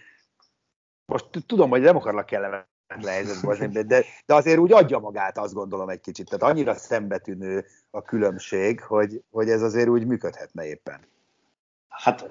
most 1.06 1.26
tudom, 1.46 1.70
hogy 1.70 1.80
nem 1.80 1.96
akarlak 1.96 2.26
kellemetlen 2.26 2.66
helyzetbe 3.06 3.66
de, 3.66 3.82
de, 3.82 4.04
de 4.26 4.34
azért 4.34 4.58
úgy 4.58 4.72
adja 4.72 4.98
magát, 4.98 5.38
azt 5.38 5.54
gondolom 5.54 5.88
egy 5.88 6.00
kicsit. 6.00 6.28
Tehát 6.28 6.54
annyira 6.54 6.74
szembetűnő 6.74 7.66
a 7.90 8.02
különbség, 8.02 8.80
hogy, 8.80 9.22
hogy 9.30 9.50
ez 9.50 9.62
azért 9.62 9.88
úgy 9.88 10.06
működhetne 10.06 10.66
éppen. 10.66 11.00
Hát 11.88 12.28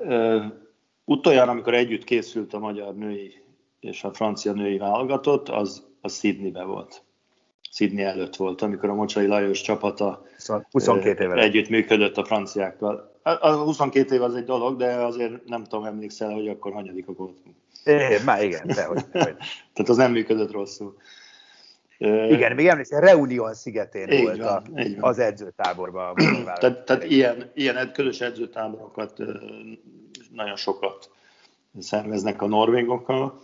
Utoljára, 1.09 1.51
amikor 1.51 1.73
együtt 1.73 2.03
készült 2.03 2.53
a 2.53 2.59
magyar 2.59 2.95
női 2.95 3.33
és 3.79 4.03
a 4.03 4.13
francia 4.13 4.51
női 4.51 4.77
válogatott, 4.77 5.49
az, 5.49 5.87
az 6.01 6.19
Sydneybe 6.19 6.63
volt. 6.63 7.03
Sydney 7.71 8.03
előtt 8.03 8.35
volt, 8.35 8.61
amikor 8.61 8.89
a 8.89 8.93
Mocsai 8.93 9.25
Lajos 9.25 9.61
csapata 9.61 10.25
22 10.71 11.23
éve. 11.23 11.41
együtt 11.41 11.69
működött 11.69 12.17
a 12.17 12.25
franciákkal. 12.25 13.11
A 13.23 13.51
22 13.51 14.15
év 14.15 14.21
az 14.21 14.35
egy 14.35 14.43
dolog, 14.43 14.77
de 14.77 14.93
azért 14.93 15.45
nem 15.45 15.63
tudom, 15.63 15.85
emlékszel, 15.85 16.31
hogy 16.31 16.47
akkor 16.47 16.73
hanyadikak 16.73 17.17
voltunk. 17.17 17.55
É, 17.83 18.17
már 18.25 18.43
igen, 18.43 18.67
dehogy, 18.67 19.03
dehogy. 19.11 19.35
Tehát 19.73 19.89
az 19.89 19.97
nem 19.97 20.11
működött 20.11 20.51
rosszul. 20.51 20.97
Igen, 22.29 22.55
még 22.55 22.67
emlékszem, 22.67 22.99
Reunion 22.99 23.53
szigetén 23.53 24.09
így 24.09 24.23
volt 24.23 24.37
van, 24.37 24.47
a, 24.47 24.61
van. 24.73 24.95
az 24.99 25.19
edzőtáborban. 25.19 26.15
tehát 26.59 26.85
tehát 26.85 27.03
ilyen, 27.03 27.51
ilyen 27.53 27.91
közös 27.93 28.21
edzőtáborokat 28.21 29.21
nagyon 30.31 30.55
sokat 30.55 31.09
szerveznek 31.79 32.41
a 32.41 32.47
norvégokkal. 32.47 33.41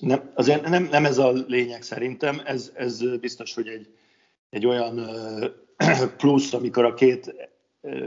Nem, 0.00 0.30
azért 0.34 0.68
nem, 0.68 0.84
nem 0.84 1.04
ez 1.04 1.18
a 1.18 1.32
lényeg 1.32 1.82
szerintem, 1.82 2.40
ez, 2.44 2.72
ez 2.74 3.18
biztos, 3.18 3.54
hogy 3.54 3.68
egy, 3.68 3.94
egy 4.50 4.66
olyan 4.66 5.00
plusz, 6.18 6.52
amikor 6.52 6.84
a 6.84 6.94
két 6.94 7.50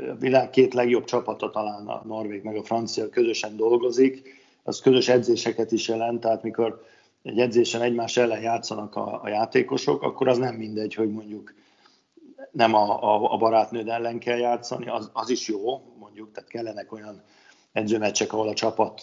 a 0.10 0.16
világ 0.20 0.50
két 0.50 0.74
legjobb 0.74 1.04
csapata 1.04 1.50
talán 1.50 1.88
a 1.88 2.02
norvég 2.06 2.44
meg 2.44 2.56
a 2.56 2.64
francia 2.64 3.10
közösen 3.10 3.56
dolgozik, 3.56 4.44
az 4.64 4.80
közös 4.80 5.08
edzéseket 5.08 5.72
is 5.72 5.88
jelent, 5.88 6.20
tehát 6.20 6.44
mikor 6.44 6.86
egy 7.24 7.40
edzésen 7.40 7.82
egymás 7.82 8.18
ellen 8.18 8.42
játszanak 8.42 8.96
a, 8.96 9.22
a 9.24 9.28
játékosok, 9.28 10.02
akkor 10.02 10.28
az 10.28 10.38
nem 10.38 10.56
mindegy, 10.56 10.94
hogy 10.94 11.12
mondjuk 11.12 11.54
nem 12.52 12.74
a, 12.74 13.04
a, 13.04 13.34
a 13.34 13.38
barátnőd 13.38 13.88
ellen 13.88 14.20
kell 14.20 14.38
játszani, 14.38 14.88
az, 14.88 15.10
az 15.14 15.30
is 15.30 15.48
jó, 15.48 15.82
mondjuk, 16.00 16.32
tehát 16.32 16.50
kellenek 16.50 16.92
olyan 16.92 17.24
edzőmeccsek, 17.76 18.34
ahol 18.34 18.48
a 18.48 18.54
csapat 18.54 19.02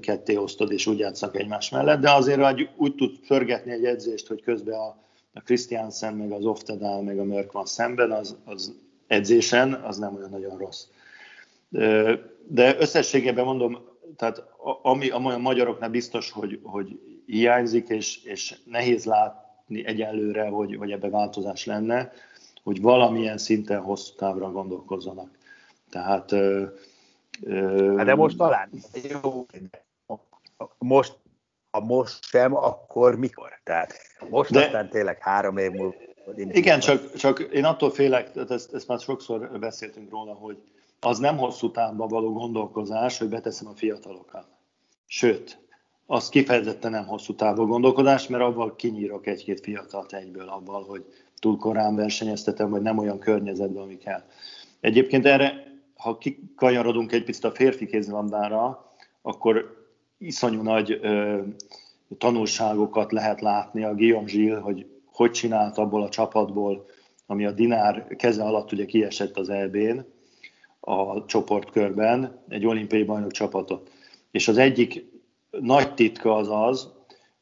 ketté 0.00 0.36
osztod, 0.36 0.72
és 0.72 0.86
úgy 0.86 0.98
játszanak 0.98 1.36
egymás 1.36 1.70
mellett, 1.70 2.00
de 2.00 2.10
azért 2.10 2.44
hogy 2.44 2.68
úgy 2.76 2.94
tud 2.94 3.16
förgetni 3.22 3.72
egy 3.72 3.84
edzést, 3.84 4.26
hogy 4.26 4.42
közben 4.42 4.74
a, 4.74 4.96
a 5.32 5.40
Christiansen, 5.44 6.14
meg 6.14 6.32
az 6.32 6.44
Oftedal, 6.44 7.02
meg 7.02 7.18
a 7.18 7.24
Mörk 7.24 7.52
van 7.52 7.64
szemben, 7.64 8.12
az, 8.12 8.36
az 8.44 8.74
edzésen, 9.06 9.72
az 9.72 9.98
nem 9.98 10.14
olyan 10.14 10.30
nagyon 10.30 10.58
rossz. 10.58 10.84
De 12.48 12.76
összességében 12.78 13.44
mondom, 13.44 13.78
tehát 14.16 14.44
ami, 14.82 15.08
ami 15.08 15.30
a 15.32 15.38
magyaroknál 15.38 15.90
biztos, 15.90 16.30
hogy, 16.30 16.60
hogy 16.62 17.00
hiányzik, 17.26 17.88
és, 17.88 18.24
és 18.24 18.54
nehéz 18.64 19.04
látni 19.04 19.86
egyelőre, 19.86 20.48
hogy, 20.48 20.76
hogy 20.76 20.90
ebbe 20.90 21.08
változás 21.08 21.64
lenne, 21.64 22.12
hogy 22.62 22.80
valamilyen 22.80 23.38
szinten 23.38 23.80
hosszú 23.80 24.14
távra 24.14 24.50
gondolkozzanak. 24.50 25.30
Tehát... 25.90 26.34
Hát 27.96 28.04
de 28.04 28.14
most 28.14 28.36
talán 28.36 28.70
jó, 29.10 29.46
most, 30.78 31.18
ha 31.70 31.80
most 31.80 32.24
sem, 32.24 32.56
akkor 32.56 33.18
mikor? 33.18 33.60
Tehát 33.64 33.92
most 34.28 34.52
de, 34.52 34.64
aztán 34.64 34.88
tényleg 34.88 35.18
három 35.22 35.56
év 35.56 35.70
múlva. 35.70 35.94
Igen, 36.36 36.80
csak, 36.80 37.14
csak 37.14 37.38
én 37.40 37.64
attól 37.64 37.90
félek, 37.90 38.30
ezt, 38.48 38.74
ezt 38.74 38.88
már 38.88 38.98
sokszor 38.98 39.58
beszéltünk 39.58 40.10
róla, 40.10 40.32
hogy 40.32 40.58
az 41.00 41.18
nem 41.18 41.36
hosszú 41.36 41.70
távban 41.70 42.08
való 42.08 42.32
gondolkozás, 42.32 43.18
hogy 43.18 43.28
beteszem 43.28 43.68
a 43.68 43.74
fiatalokat. 43.74 44.46
Sőt, 45.06 45.58
az 46.06 46.28
kifejezetten 46.28 46.90
nem 46.90 47.06
hosszú 47.06 47.34
távú 47.34 47.66
gondolkodás, 47.66 48.26
mert 48.26 48.42
abban 48.42 48.76
kinyírok 48.76 49.26
egy-két 49.26 49.60
fiatalt 49.60 50.12
egyből 50.12 50.48
abban, 50.48 50.84
hogy 50.84 51.04
túl 51.38 51.56
korán 51.56 51.94
versenyeztetem, 51.96 52.70
vagy 52.70 52.82
nem 52.82 52.98
olyan 52.98 53.18
környezetben, 53.18 53.82
ami 53.82 53.96
kell. 53.96 54.22
Egyébként 54.80 55.26
erre, 55.26 55.75
ha 55.96 56.18
kikanyarodunk 56.18 57.12
egy 57.12 57.24
picit 57.24 57.44
a 57.44 57.50
férfi 57.50 57.86
kézilabdára, 57.86 58.92
akkor 59.22 59.84
iszonyú 60.18 60.62
nagy 60.62 60.98
ö, 61.02 61.40
tanulságokat 62.18 63.12
lehet 63.12 63.40
látni 63.40 63.84
a 63.84 63.94
Guillaume 63.94 64.30
Gilles, 64.30 64.62
hogy 64.62 64.86
hogy 65.16 65.30
csinált 65.30 65.78
abból 65.78 66.02
a 66.02 66.08
csapatból, 66.08 66.86
ami 67.26 67.44
a 67.44 67.52
Dinár 67.52 68.06
keze 68.16 68.42
alatt 68.42 68.72
ugye 68.72 68.84
kiesett 68.84 69.36
az 69.36 69.48
EB-n, 69.48 69.98
a 70.80 71.24
csoportkörben, 71.24 72.42
egy 72.48 72.66
olimpiai 72.66 73.02
bajnok 73.02 73.30
csapatot. 73.30 73.90
És 74.30 74.48
az 74.48 74.58
egyik 74.58 75.04
nagy 75.50 75.94
titka 75.94 76.36
az 76.36 76.48
az, 76.50 76.92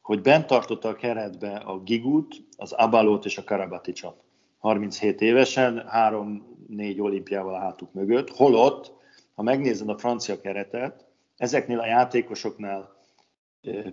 hogy 0.01 0.21
bent 0.21 0.47
tartotta 0.47 0.89
a 0.89 0.95
keretbe 0.95 1.55
a 1.55 1.79
Gigut, 1.79 2.35
az 2.57 2.71
Abalót 2.71 3.25
és 3.25 3.37
a 3.37 3.43
Karabaticsot. 3.43 4.23
37 4.65 5.21
évesen, 5.21 5.89
3-4 5.93 7.01
olimpiával 7.01 7.53
a 7.53 7.59
hátuk 7.59 7.93
mögött, 7.93 8.29
holott, 8.29 8.93
ha 9.35 9.43
megnézed 9.43 9.89
a 9.89 9.97
francia 9.97 10.41
keretet, 10.41 11.05
ezeknél 11.37 11.79
a 11.79 11.85
játékosoknál 11.85 12.95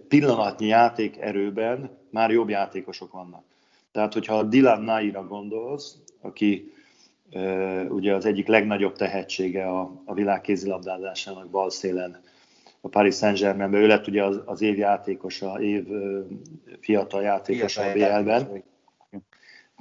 pillanatnyi 0.09 0.67
játék 0.67 1.17
erőben 1.21 1.99
már 2.11 2.31
jobb 2.31 2.49
játékosok 2.49 3.13
vannak. 3.13 3.45
Tehát, 3.91 4.13
hogyha 4.13 4.39
a 4.39 4.43
Dylan 4.43 4.83
Naira 4.83 5.27
gondolsz, 5.27 5.97
aki 6.21 6.73
ugye 7.89 8.15
az 8.15 8.27
egyik 8.27 8.47
legnagyobb 8.47 8.97
tehetsége 8.97 9.67
a, 9.67 10.03
a 10.05 10.15
világ 10.15 10.41
kézilabdázásának 10.41 11.51
bal 11.51 11.71
szélen 11.71 12.21
a 12.81 12.89
Paris 12.89 13.15
Saint-Germainben. 13.15 13.83
Ő 13.83 13.87
lett 13.87 14.07
ugye 14.07 14.25
az, 14.25 14.41
az 14.45 14.63
év 14.63 14.79
játékosa, 14.79 15.61
év 15.61 15.87
fiatal 16.81 17.23
játékosa 17.23 17.83
a 17.83 17.93
BL-ben. 17.93 18.71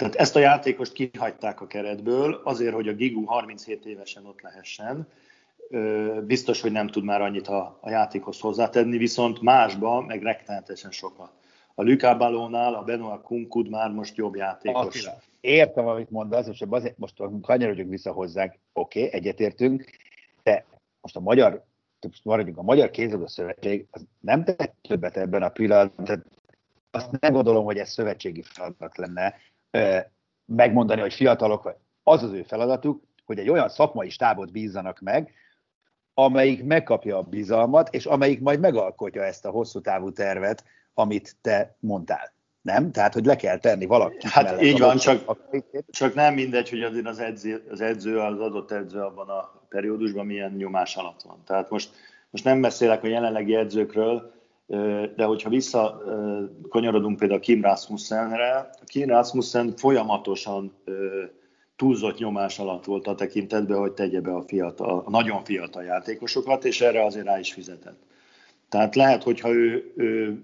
Tehát 0.02 0.16
ezt 0.16 0.36
a 0.36 0.40
játékost 0.40 0.94
kihagyták 0.94 1.62
a 1.62 1.68
keretből, 1.68 2.42
azért, 2.44 2.74
hogy 2.74 2.88
a 2.88 2.94
Gigu 2.94 3.26
37 3.26 3.86
évesen 3.86 4.26
ott 4.26 4.42
lehessen. 4.42 5.08
Biztos, 6.24 6.62
hogy 6.62 6.72
nem 6.72 6.88
tud 6.88 7.04
már 7.04 7.22
annyit 7.22 7.48
a, 7.48 7.78
a 7.82 7.90
játékhoz 7.90 8.40
hozzátenni, 8.40 8.98
viszont 8.98 9.42
másba 9.42 10.02
meg 10.02 10.24
rettenetesen 10.24 10.92
sokat. 10.92 11.32
A 11.76 11.84
Luca 11.84 12.18
Balónál 12.18 12.74
a 12.74 12.84
Benoit 12.84 13.22
Kunkud 13.22 13.70
már 13.70 13.92
most 13.92 14.16
jobb 14.16 14.36
játékos. 14.36 14.86
Attila, 14.86 15.18
értem, 15.42 15.88
amit 15.88 16.10
mondasz, 16.10 16.48
és 16.48 16.64
azért 16.70 16.98
most 16.98 17.16
kanyarodjunk 17.42 17.90
vissza 17.90 18.12
hozzánk, 18.12 18.54
oké, 18.74 19.06
okay, 19.06 19.20
egyetértünk, 19.20 19.86
de 20.44 20.66
most 21.02 21.16
a 21.16 21.20
magyar, 21.20 21.64
most 22.08 22.26
maradjunk, 22.26 22.58
a 22.58 22.62
Magyar 22.62 22.90
Kézilabda 22.90 23.28
Szövetség 23.28 23.88
az 23.92 24.06
nem 24.20 24.44
tett 24.44 24.76
többet 24.82 25.18
ebben 25.18 25.44
a 25.44 25.50
pillanatban, 25.50 26.06
tehát 26.06 26.26
azt 26.92 27.20
nem 27.20 27.34
gondolom, 27.34 27.66
hogy 27.66 27.78
ez 27.78 27.90
szövetségi 27.90 28.42
feladat 28.42 28.98
lenne 28.98 29.36
megmondani, 30.46 31.02
hogy 31.02 31.14
fiatalok, 31.14 31.76
az 32.04 32.24
az 32.24 32.32
ő 32.32 32.44
feladatuk, 32.44 33.04
hogy 33.26 33.40
egy 33.40 33.50
olyan 33.50 33.70
szakmai 33.70 34.10
stábot 34.10 34.52
bízzanak 34.52 35.00
meg, 35.00 35.34
amelyik 36.14 36.64
megkapja 36.64 37.18
a 37.18 37.22
bizalmat, 37.22 37.94
és 37.94 38.06
amelyik 38.06 38.42
majd 38.42 38.60
megalkotja 38.60 39.24
ezt 39.24 39.46
a 39.46 39.50
hosszú 39.50 39.82
távú 39.82 40.12
tervet, 40.12 40.64
amit 40.94 41.36
te 41.42 41.76
mondtál. 41.80 42.34
Nem? 42.62 42.92
Tehát, 42.92 43.14
hogy 43.14 43.26
le 43.26 43.36
kell 43.36 43.58
tenni 43.58 43.86
valaki. 43.86 44.28
Hát 44.30 44.62
így 44.62 44.80
van, 44.80 44.98
csak, 44.98 45.38
csak 45.90 46.14
nem 46.14 46.34
mindegy, 46.34 46.70
hogy 46.70 46.82
azért 46.82 47.08
az 47.08 47.20
edző, 47.20 47.64
az 47.70 47.82
edző, 47.82 48.20
az 48.20 48.40
adott 48.40 48.72
edző 48.72 49.00
abban 49.00 49.30
a 49.30 49.66
periódusban 49.70 50.26
milyen 50.26 50.52
nyomás 50.52 50.96
alatt 50.96 51.22
van. 51.22 51.44
Tehát 51.46 51.70
most, 51.70 51.90
most 52.30 52.44
nem 52.44 52.62
beszélek 52.62 53.04
a 53.04 53.08
jelenlegi 53.08 53.56
edzőkről, 53.56 54.40
de 55.16 55.24
hogyha 55.24 55.50
vissza 55.50 56.02
kanyarodunk 56.70 57.18
például 57.18 57.40
Kim 57.40 57.62
Rasmussenre, 57.62 58.70
Kim 58.86 59.08
Rasmussen 59.08 59.74
folyamatosan 59.76 60.74
túlzott 61.76 62.18
nyomás 62.18 62.60
alatt 62.60 62.86
volt 62.86 63.08
a 63.08 63.16
tekintetben, 63.16 63.78
hogy 63.78 63.92
tegye 63.92 64.22
be 64.22 64.36
a, 64.36 64.42
fiatal, 64.42 65.04
a 65.06 65.10
nagyon 65.10 65.44
fiatal 65.44 65.84
játékosokat, 65.84 66.66
és 66.66 66.82
erre 66.82 67.06
azért 67.06 67.26
rá 67.26 67.40
is 67.40 67.54
fizetett. 67.54 68.00
Tehát 68.70 68.96
lehet, 68.96 69.24
hogyha 69.24 69.50
ő, 69.50 69.94
ő 69.96 70.44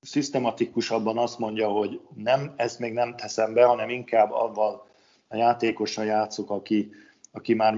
szisztematikusabban 0.00 1.18
azt 1.18 1.38
mondja, 1.38 1.68
hogy 1.68 2.00
nem, 2.14 2.52
ezt 2.56 2.78
még 2.78 2.92
nem 2.92 3.16
teszem 3.16 3.54
be, 3.54 3.64
hanem 3.64 3.88
inkább 3.88 4.32
avval 4.32 4.86
a 5.28 5.36
játékossal 5.36 6.04
játszok, 6.04 6.50
aki, 6.50 6.90
aki 7.32 7.54
már 7.54 7.74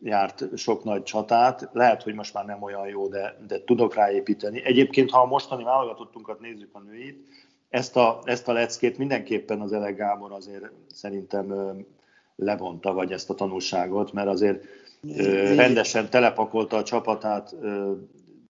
megjárt 0.00 0.56
sok 0.56 0.84
nagy 0.84 1.02
csatát, 1.02 1.68
lehet, 1.72 2.02
hogy 2.02 2.14
most 2.14 2.34
már 2.34 2.44
nem 2.44 2.62
olyan 2.62 2.88
jó, 2.88 3.08
de, 3.08 3.36
de 3.46 3.64
tudok 3.64 3.94
ráépíteni. 3.94 4.64
Egyébként, 4.64 5.10
ha 5.10 5.20
a 5.20 5.26
mostani 5.26 5.64
válogatottunkat 5.64 6.40
nézzük 6.40 6.68
a 6.72 6.78
nőit, 6.78 7.26
ezt 7.68 7.96
a, 7.96 8.20
ezt 8.24 8.48
a 8.48 8.52
leckét 8.52 8.98
mindenképpen 8.98 9.60
az 9.60 9.72
Ele 9.72 9.90
Gábor 9.90 10.32
azért 10.32 10.70
szerintem 10.92 11.54
levonta, 12.36 12.92
vagy 12.92 13.12
ezt 13.12 13.30
a 13.30 13.34
tanulságot, 13.34 14.12
mert 14.12 14.28
azért 14.28 14.64
rendesen 15.56 16.10
telepakolta 16.10 16.76
a 16.76 16.82
csapatát 16.82 17.54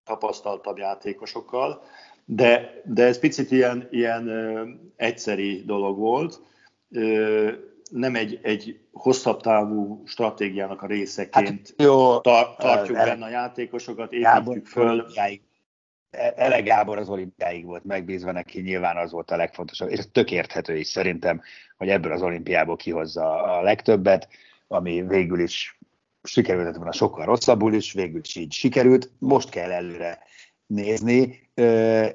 tapasztaltabb 0.05 0.79
játékosokkal, 0.79 1.83
de, 2.25 2.83
de 2.85 3.05
ez 3.05 3.19
picit 3.19 3.51
ilyen, 3.51 3.89
ilyen 3.91 4.29
ö, 4.29 4.69
egyszeri 4.97 5.63
dolog 5.67 5.99
volt, 5.99 6.41
ö, 6.91 7.51
nem 7.91 8.15
egy, 8.15 8.39
egy 8.43 8.81
hosszabb 8.93 9.41
távú 9.41 10.03
stratégiának 10.07 10.83
a 10.83 10.87
részeként 10.87 11.49
hát, 11.69 11.75
jó, 11.77 12.21
tar- 12.21 12.59
tartjuk 12.59 12.97
ele, 12.97 13.11
benne 13.11 13.25
a 13.25 13.29
játékosokat, 13.29 14.13
építjük 14.13 14.67
föl. 14.67 15.07
Ele 16.37 16.61
Gábor 16.61 16.99
az 16.99 17.09
olimpiáig 17.09 17.65
volt 17.65 17.85
megbízva 17.85 18.33
neki, 18.33 18.61
nyilván 18.61 18.97
az 18.97 19.11
volt 19.11 19.31
a 19.31 19.37
legfontosabb, 19.37 19.89
és 19.89 19.99
ez 19.99 20.09
tök 20.13 20.31
érthető 20.31 20.77
is 20.77 20.87
szerintem, 20.87 21.43
hogy 21.77 21.89
ebből 21.89 22.13
az 22.13 22.23
olimpiából 22.23 22.77
kihozza 22.77 23.43
a 23.43 23.63
legtöbbet, 23.63 24.29
ami 24.69 25.03
végül 25.07 25.41
is 25.41 25.79
sikerült 26.23 26.77
volna 26.77 26.93
sokkal 26.93 27.25
rosszabbul 27.25 27.75
is, 27.75 27.93
végül 27.93 28.21
is 28.21 28.37
így 28.37 28.53
sikerült, 28.53 29.11
most 29.19 29.49
kell 29.49 29.71
előre 29.71 30.19
nézni, 30.67 31.51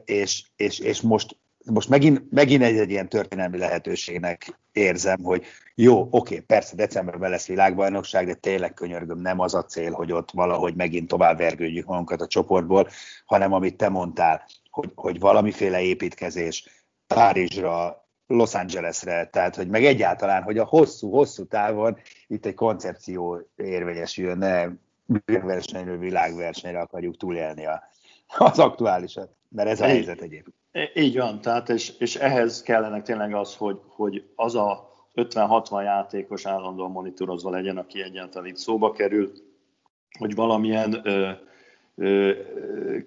és, 0.05 0.43
és, 0.55 0.79
és 0.79 1.01
most, 1.01 1.37
most 1.71 1.89
megint, 1.89 2.31
megint 2.31 2.63
egy, 2.63 2.77
egy 2.77 2.89
ilyen 2.89 3.09
történelmi 3.09 3.57
lehetőségnek 3.57 4.59
érzem, 4.71 5.23
hogy 5.23 5.45
jó, 5.75 6.07
oké, 6.11 6.39
persze 6.39 6.75
decemberben 6.75 7.29
lesz 7.29 7.47
világbajnokság, 7.47 8.25
de 8.25 8.33
tényleg 8.33 8.73
könyörgöm, 8.73 9.19
nem 9.19 9.39
az 9.39 9.53
a 9.53 9.65
cél, 9.65 9.91
hogy 9.91 10.11
ott 10.11 10.31
valahogy 10.31 10.75
megint 10.75 11.07
tovább 11.07 11.37
vergődjük 11.37 11.85
magunkat 11.85 12.21
a 12.21 12.27
csoportból, 12.27 12.89
hanem 13.25 13.53
amit 13.53 13.77
te 13.77 13.89
mondtál, 13.89 14.45
hogy, 14.69 14.91
hogy 14.95 15.19
valamiféle 15.19 15.81
építkezés 15.81 16.85
Párizsra, 17.07 18.03
Los 18.27 18.53
Angelesre, 18.53 19.27
tehát 19.27 19.55
hogy 19.55 19.67
meg 19.67 19.85
egyáltalán, 19.85 20.43
hogy 20.43 20.57
a 20.57 20.65
hosszú-hosszú 20.65 21.45
távon 21.45 21.97
itt 22.27 22.45
egy 22.45 22.53
koncepció 22.53 23.49
érvényesüljön, 23.55 24.37
ne 24.37 24.67
világversenyről 25.25 25.97
világversenyre 25.97 26.79
akarjuk 26.79 27.17
túlélni 27.17 27.65
a, 27.65 27.83
az 28.37 28.59
aktuálisat, 28.59 29.29
mert 29.49 29.69
ez 29.69 29.81
a 29.81 29.85
helyzet 29.85 30.21
egyébként. 30.21 30.64
Így 30.93 31.17
van, 31.17 31.41
tehát 31.41 31.69
és, 31.69 31.93
és 31.99 32.15
ehhez 32.15 32.61
kellene 32.61 33.01
tényleg 33.01 33.33
az, 33.33 33.55
hogy, 33.55 33.79
hogy 33.87 34.23
az 34.35 34.55
a 34.55 34.89
50-60 35.15 35.83
játékos 35.83 36.45
állandóan 36.45 36.91
monitorozva 36.91 37.49
legyen, 37.49 37.77
aki 37.77 38.01
egyáltalán 38.01 38.47
itt 38.47 38.55
szóba 38.55 38.91
kerül, 38.91 39.31
hogy 40.19 40.35
valamilyen 40.35 41.01
ö, 41.03 41.29
ö, 41.95 42.31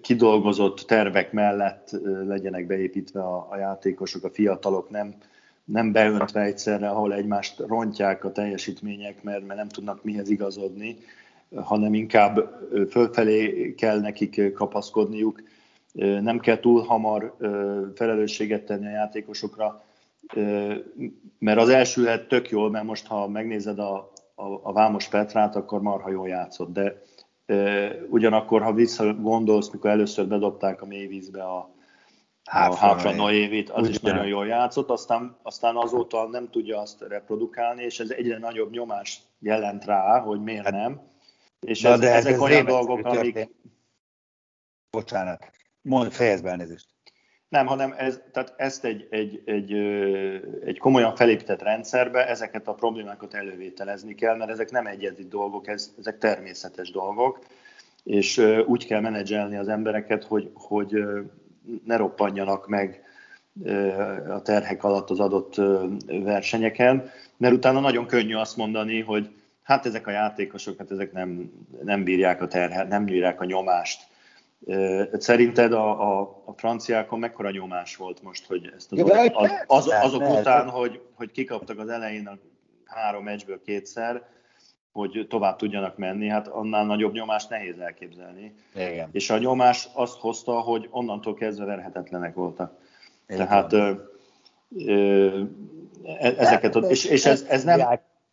kidolgozott 0.01 0.79
tervek 0.79 1.33
mellett 1.33 1.93
ö, 1.93 2.27
legyenek 2.27 2.67
beépítve 2.67 3.21
a, 3.21 3.47
a 3.51 3.57
játékosok, 3.57 4.25
a 4.25 4.31
fiatalok, 4.31 4.91
nem, 4.91 5.15
nem 5.65 5.93
beöntve 5.93 6.41
egyszerre, 6.41 6.89
ahol 6.89 7.15
egymást 7.15 7.59
rontják 7.59 8.25
a 8.25 8.33
teljesítmények, 8.33 9.23
mert, 9.23 9.47
mert 9.47 9.59
nem 9.59 9.69
tudnak 9.69 10.05
mihez 10.05 10.31
igazodni, 10.31 10.97
hanem 11.55 11.95
inkább 11.95 12.59
fölfelé 12.91 13.75
kell 13.75 14.01
nekik 14.01 14.53
kapaszkodniuk, 14.53 15.43
nem 15.93 16.39
kell 16.39 16.59
túl 16.59 16.83
hamar 16.83 17.37
felelősséget 17.95 18.65
tenni 18.65 18.87
a 18.87 18.91
játékosokra. 18.91 19.83
mert 21.39 21.59
az 21.59 21.69
elsülhet 21.69 22.29
tök 22.29 22.51
jól, 22.51 22.71
mert 22.71 22.85
most 22.85 23.07
ha 23.07 23.29
megnézed 23.29 23.79
a, 23.79 24.13
a, 24.35 24.45
a 24.63 24.73
Vámos 24.73 25.09
Petrát, 25.09 25.57
akkor 25.57 25.83
marha 25.83 26.11
jól 26.11 26.29
játszott, 26.29 26.73
de 26.73 27.03
ugyanakkor, 28.09 28.63
ha 28.63 28.73
visszagondolsz, 28.73 29.71
mikor 29.71 29.91
először 29.91 30.27
bedobták 30.27 30.83
a 30.83 30.87
mélyvízbe 30.87 31.43
a, 31.43 31.71
a 32.45 32.77
Háfra 32.77 33.13
Noévit, 33.13 33.71
az 33.71 33.89
is 33.89 34.01
nagyon 34.01 34.27
jól 34.27 34.47
játszott, 34.47 34.91
aztán, 34.91 35.37
aztán 35.43 35.77
azóta 35.77 36.29
nem 36.29 36.51
tudja 36.51 36.81
azt 36.81 37.01
reprodukálni, 37.01 37.83
és 37.83 38.01
ez 38.01 38.11
egyre 38.11 38.39
nagyobb 38.39 38.71
nyomás 38.71 39.21
jelent 39.39 39.85
rá, 39.85 40.21
hogy 40.21 40.43
miért 40.43 40.65
hát, 40.65 40.73
nem. 40.73 41.01
És 41.61 41.85
ez, 41.85 42.01
de 42.01 42.15
ezek 42.15 42.33
ez 42.33 42.41
olyan 42.41 42.65
dolgok, 42.65 43.05
amik... 43.05 43.57
Bocsánat, 44.91 45.51
mondd, 45.89 46.11
fejezd 46.11 46.43
be 46.43 46.51
elnézést. 46.51 46.87
Nem, 47.49 47.67
hanem 47.67 47.95
ez, 47.97 48.21
tehát 48.33 48.55
ezt 48.57 48.85
egy, 48.85 49.07
egy, 49.11 49.43
egy, 49.45 49.73
egy 50.65 50.79
komolyan 50.79 51.17
felépített 51.17 51.63
rendszerbe 51.63 52.29
ezeket 52.29 52.69
a 52.69 52.75
problémákat 52.75 53.35
elővételezni 53.35 54.15
kell, 54.15 54.37
mert 54.37 54.51
ezek 54.51 54.71
nem 54.71 54.87
egyedi 54.87 55.29
dolgok, 55.29 55.69
ez, 55.69 55.95
ezek 55.99 56.19
természetes 56.19 56.91
dolgok, 56.91 57.39
és 58.05 58.39
úgy 58.67 58.87
kell 58.87 59.01
menedzselni 59.01 59.57
az 59.57 59.69
embereket, 59.69 60.25
hogy, 60.25 60.51
hogy 60.55 61.05
ne 61.85 61.97
roppanjanak 61.97 62.69
meg 62.69 63.03
a 64.29 64.43
terhek 64.43 64.85
alatt 64.85 65.11
az 65.11 65.21
adott 65.21 65.55
versenyeken, 66.07 67.11
mert 67.37 67.55
utána 67.55 67.81
nagyon 67.81 68.07
könnyű 68.07 68.35
azt 68.35 68.57
mondani, 68.57 69.01
hogy 69.01 69.31
hát 69.63 69.87
ezek 69.87 70.07
a 70.07 70.11
játékosok, 70.11 70.79
hát 70.79 70.91
ezek 70.91 71.13
nem, 71.13 71.53
nem 71.83 72.05
bírják 72.05 72.43
a 72.43 72.47
terhet, 72.47 72.89
nem 72.89 73.05
bírják 73.05 73.41
a 73.41 73.45
nyomást. 73.45 74.08
Szerinted 75.13 75.73
a, 75.73 76.19
a, 76.21 76.43
a 76.45 76.53
franciákon 76.57 77.19
mekkora 77.19 77.51
nyomás 77.51 77.97
volt 77.97 78.23
most, 78.23 78.47
hogy 78.47 78.73
ezt 78.77 78.93
az, 78.93 79.01
az, 79.33 79.51
az, 79.67 79.89
azok 80.03 80.21
ne, 80.21 80.39
után, 80.41 80.69
hogy, 80.69 81.01
hogy 81.15 81.31
kikaptak 81.31 81.79
az 81.79 81.89
elején 81.89 82.27
a 82.27 82.39
három 82.85 83.25
meccsből 83.25 83.63
kétszer, 83.63 84.23
hogy 84.93 85.27
tovább 85.29 85.57
tudjanak 85.57 85.97
menni, 85.97 86.29
hát 86.29 86.49
annál 86.49 86.85
nagyobb 86.85 87.13
nyomást 87.13 87.51
nehéz 87.51 87.79
elképzelni. 87.79 88.55
Igen. 88.75 89.09
És 89.13 89.31
a 89.31 89.39
nyomás 89.39 89.89
azt 89.93 90.19
hozta, 90.19 90.53
hogy 90.53 90.89
onnantól 90.91 91.35
kezdve 91.35 91.65
verhetetlenek 91.65 92.35
voltak. 92.35 92.79
Igen. 93.29 93.47
Tehát 93.47 93.73
ö, 93.73 93.93
ö, 94.87 95.43
e, 96.05 96.35
ezeket, 96.39 96.75
hát, 96.75 96.91
és, 96.91 97.05
és 97.05 97.25
ez, 97.25 97.43
ez 97.49 97.65
nem, 97.65 97.81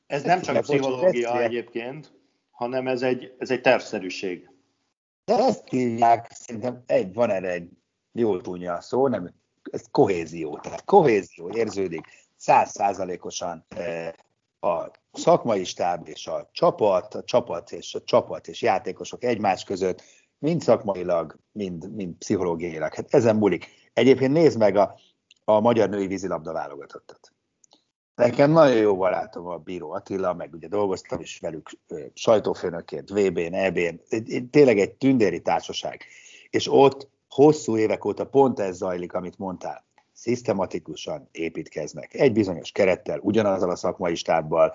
ez 0.07 0.23
nem 0.23 0.41
csak 0.41 0.61
pszichológia 0.61 1.41
egyébként, 1.41 2.11
hanem 2.51 2.87
ez 2.87 3.01
egy, 3.01 3.35
ez 3.37 3.51
egy 3.51 3.61
tervszerűség. 3.61 4.49
De 5.25 5.37
ezt 5.37 5.69
hívják, 5.69 6.31
szerintem 6.31 6.83
egy, 6.85 7.13
van 7.13 7.29
erre 7.29 7.49
egy 7.49 7.69
jó 8.11 8.41
túlnya 8.41 8.73
a 8.73 8.81
szó, 8.81 9.07
nem, 9.07 9.33
ez 9.71 9.83
kohézió. 9.91 10.59
Tehát 10.59 10.85
kohézió 10.85 11.49
érződik 11.49 12.07
százszázalékosan 12.35 13.65
eh, 13.67 14.11
a 14.59 14.91
szakmai 15.11 15.63
stáb 15.63 16.07
és 16.07 16.27
a 16.27 16.49
csapat, 16.51 17.13
a 17.13 17.23
csapat 17.23 17.71
és 17.71 17.95
a 17.95 18.03
csapat 18.03 18.47
és 18.47 18.61
játékosok 18.61 19.23
egymás 19.23 19.63
között, 19.63 20.03
mind 20.39 20.61
szakmailag, 20.61 21.39
mind, 21.51 21.95
mind 21.95 22.15
pszichológiailag. 22.15 22.93
Hát 22.93 23.13
ezen 23.13 23.35
múlik. 23.35 23.67
Egyébként 23.93 24.33
nézd 24.33 24.57
meg 24.57 24.75
a, 24.75 24.99
a 25.43 25.59
magyar 25.59 25.89
női 25.89 26.07
vízilabda 26.07 26.53
válogatottat. 26.53 27.34
Nekem 28.15 28.51
nagyon 28.51 28.77
jó 28.77 28.95
barátom 28.95 29.47
a 29.47 29.57
Bíró 29.57 29.91
Attila, 29.91 30.33
meg 30.33 30.53
ugye 30.53 30.67
dolgoztam 30.67 31.19
is 31.19 31.39
velük 31.39 31.69
sajtófőnökként, 32.13 33.09
VB-n, 33.09 33.53
EB-n, 33.53 34.01
tényleg 34.49 34.79
egy 34.79 34.93
tündéri 34.93 35.41
társaság. 35.41 36.03
És 36.49 36.67
ott 36.71 37.09
hosszú 37.29 37.77
évek 37.77 38.05
óta 38.05 38.25
pont 38.25 38.59
ez 38.59 38.75
zajlik, 38.75 39.13
amit 39.13 39.37
mondtál. 39.37 39.85
Szisztematikusan 40.13 41.29
építkeznek. 41.31 42.13
Egy 42.13 42.33
bizonyos 42.33 42.71
kerettel, 42.71 43.19
ugyanazzal 43.19 43.69
a 43.69 43.75
szakmai 43.75 44.15
stábbal, 44.15 44.73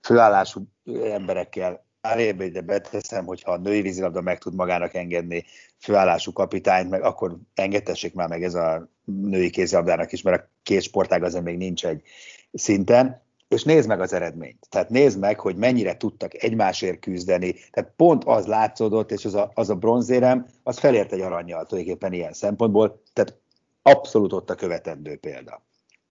főállású 0.00 0.62
emberekkel, 1.02 1.88
Elébe 2.00 2.44
ide 2.44 2.60
beteszem, 2.60 3.24
hogyha 3.26 3.52
a 3.52 3.58
női 3.58 3.80
vízilabda 3.80 4.20
meg 4.20 4.38
tud 4.38 4.54
magának 4.54 4.94
engedni 4.94 5.44
főállású 5.78 6.32
kapitányt, 6.32 6.90
meg 6.90 7.02
akkor 7.02 7.36
engedtessék 7.54 8.14
már 8.14 8.28
meg 8.28 8.42
ez 8.42 8.54
a 8.54 8.88
női 9.04 9.50
kézilabdának 9.50 10.12
is, 10.12 10.22
mert 10.22 10.42
a 10.42 10.48
két 10.62 10.82
sportág 10.82 11.22
azért 11.22 11.44
még 11.44 11.56
nincs 11.56 11.86
egy 11.86 12.02
szinten, 12.52 13.22
és 13.48 13.64
nézd 13.64 13.88
meg 13.88 14.00
az 14.00 14.12
eredményt. 14.12 14.66
Tehát 14.68 14.88
nézd 14.88 15.18
meg, 15.18 15.40
hogy 15.40 15.56
mennyire 15.56 15.96
tudtak 15.96 16.42
egymásért 16.42 16.98
küzdeni. 16.98 17.54
Tehát 17.70 17.92
pont 17.96 18.24
az 18.24 18.46
látszódott, 18.46 19.10
és 19.10 19.24
az 19.24 19.34
a, 19.34 19.50
az 19.54 19.70
a 19.70 19.74
bronzérem, 19.74 20.46
az 20.62 20.78
felért 20.78 21.12
egy 21.12 21.20
aranyjal 21.20 21.66
tulajdonképpen 21.66 22.12
ilyen 22.12 22.32
szempontból, 22.32 23.02
tehát 23.12 23.38
abszolút 23.82 24.32
ott 24.32 24.50
a 24.50 24.54
követendő 24.54 25.16
példa. 25.16 25.62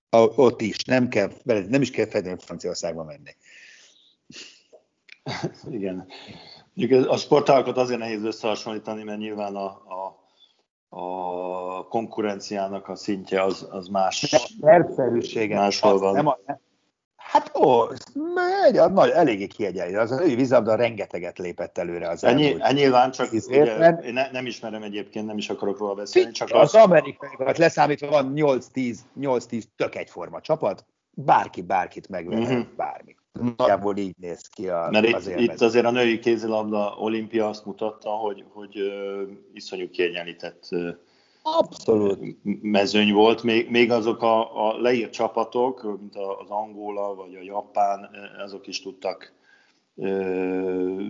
A, 0.10 0.18
ott 0.18 0.62
is, 0.62 0.84
nem, 0.84 1.08
kell, 1.08 1.32
nem 1.44 1.82
is 1.82 1.92
kell 1.92 2.06
feltétlenül 2.06 2.40
Franciaországba 2.40 3.04
menni. 3.04 3.36
Igen. 5.70 6.08
A 7.08 7.18
sportágokat 7.18 7.78
azért 7.78 8.00
nehéz 8.00 8.24
összehasonlítani, 8.24 9.04
mert 9.04 9.20
nyilván 9.20 9.56
a, 9.56 9.66
a, 9.66 10.19
a 10.90 11.88
konkurenciának 11.88 12.88
a 12.88 12.96
szintje 12.96 13.44
az, 13.44 13.68
az 13.72 13.88
más. 13.88 14.36
Szerszerűsége. 14.62 15.56
Máshol 15.56 16.00
van. 16.00 16.14
Nem 16.14 16.28
a, 16.28 16.38
Hát 17.32 17.58
ó, 17.58 17.84
megy, 18.34 18.78
a 18.78 18.90
nagy, 18.90 19.10
eléggé 19.10 19.48
kiegyenlítő. 19.48 20.00
Az 20.00 20.12
a 20.12 20.16
női 20.16 20.36
vízabda 20.36 20.76
rengeteget 20.76 21.38
lépett 21.38 21.78
előre 21.78 22.10
az 22.10 22.24
Ennyi, 22.24 22.46
elmúlt. 22.46 22.72
Nyilván 22.72 23.12
csak 23.12 23.32
ugye, 23.32 23.90
én 24.04 24.14
ne, 24.14 24.32
nem 24.32 24.46
ismerem 24.46 24.84
egyébként, 24.84 25.26
nem 25.26 25.38
is 25.38 25.50
akarok 25.50 25.78
róla 25.78 25.94
beszélni. 25.94 26.32
Csak 26.32 26.50
az, 26.52 26.74
az 26.74 26.82
amerikaiakat 26.82 27.58
leszámítva 27.58 28.08
van 28.08 28.34
8-10 28.36 29.64
tök 29.76 29.96
egyforma 29.96 30.42
csapat, 30.42 30.86
bárki 31.26 31.62
bárkit 31.62 32.10
megvehet, 32.10 32.50
uh-huh. 32.50 32.66
bármi. 32.76 33.16
Nagyjából 33.58 33.98
így 33.98 34.16
néz 34.18 34.48
ki 34.48 34.70
a, 34.70 34.88
Mert 34.92 35.14
az 35.14 35.28
itt, 35.28 35.40
itt 35.40 35.62
azért 35.62 35.86
a 35.86 35.92
női 35.92 36.20
kézilabda 36.20 36.96
olimpia 36.98 37.48
azt 37.48 37.66
mutatta, 37.66 38.10
hogy, 38.10 38.44
hogy 38.54 38.80
uh, 38.82 39.30
iszonyú 39.54 39.90
kiegyenlített 39.90 40.68
uh, 40.72 40.90
Abszolút. 41.42 42.20
mezőny 42.62 43.14
volt. 43.14 43.44
Még, 43.44 43.70
még 43.70 43.92
azok 43.92 44.22
a, 44.22 44.68
a 44.68 44.82
leírt 44.82 45.12
csapatok, 45.12 45.98
mint 46.00 46.16
az 46.16 46.50
Angola 46.50 47.16
vagy 47.16 47.36
a 47.36 47.44
Japán, 47.44 48.10
azok 48.44 48.68
is 48.68 48.82
tudtak 48.82 49.34
uh, 49.96 51.02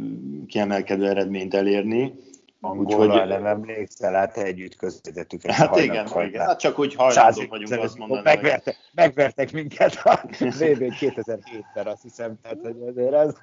kiemelkedő 0.48 1.08
eredményt 1.08 1.54
elérni. 1.54 2.14
Úgyhogy, 2.62 3.08
nem 3.08 3.46
emlékszel, 3.46 4.14
hát 4.14 4.38
együtt 4.38 4.76
közvetettük. 4.76 5.46
Hát 5.46 5.78
igen, 5.78 6.08
igen, 6.22 6.46
hát 6.46 6.60
csak 6.60 6.80
úgy 6.80 6.96
hajlandók 6.96 7.50
vagyunk 7.50 7.84
azt 7.84 7.98
mondani. 7.98 8.22
Megvertek, 8.24 8.76
hogy... 8.76 8.76
megvertek 8.94 9.52
minket 9.52 9.96
a 10.04 10.22
VB 10.40 10.84
2007-ben, 11.00 11.88
azt 11.88 12.02
hiszem, 12.02 12.40
tehát 12.42 12.58
hogy 12.62 12.76
azért 12.88 13.14
ez. 13.14 13.34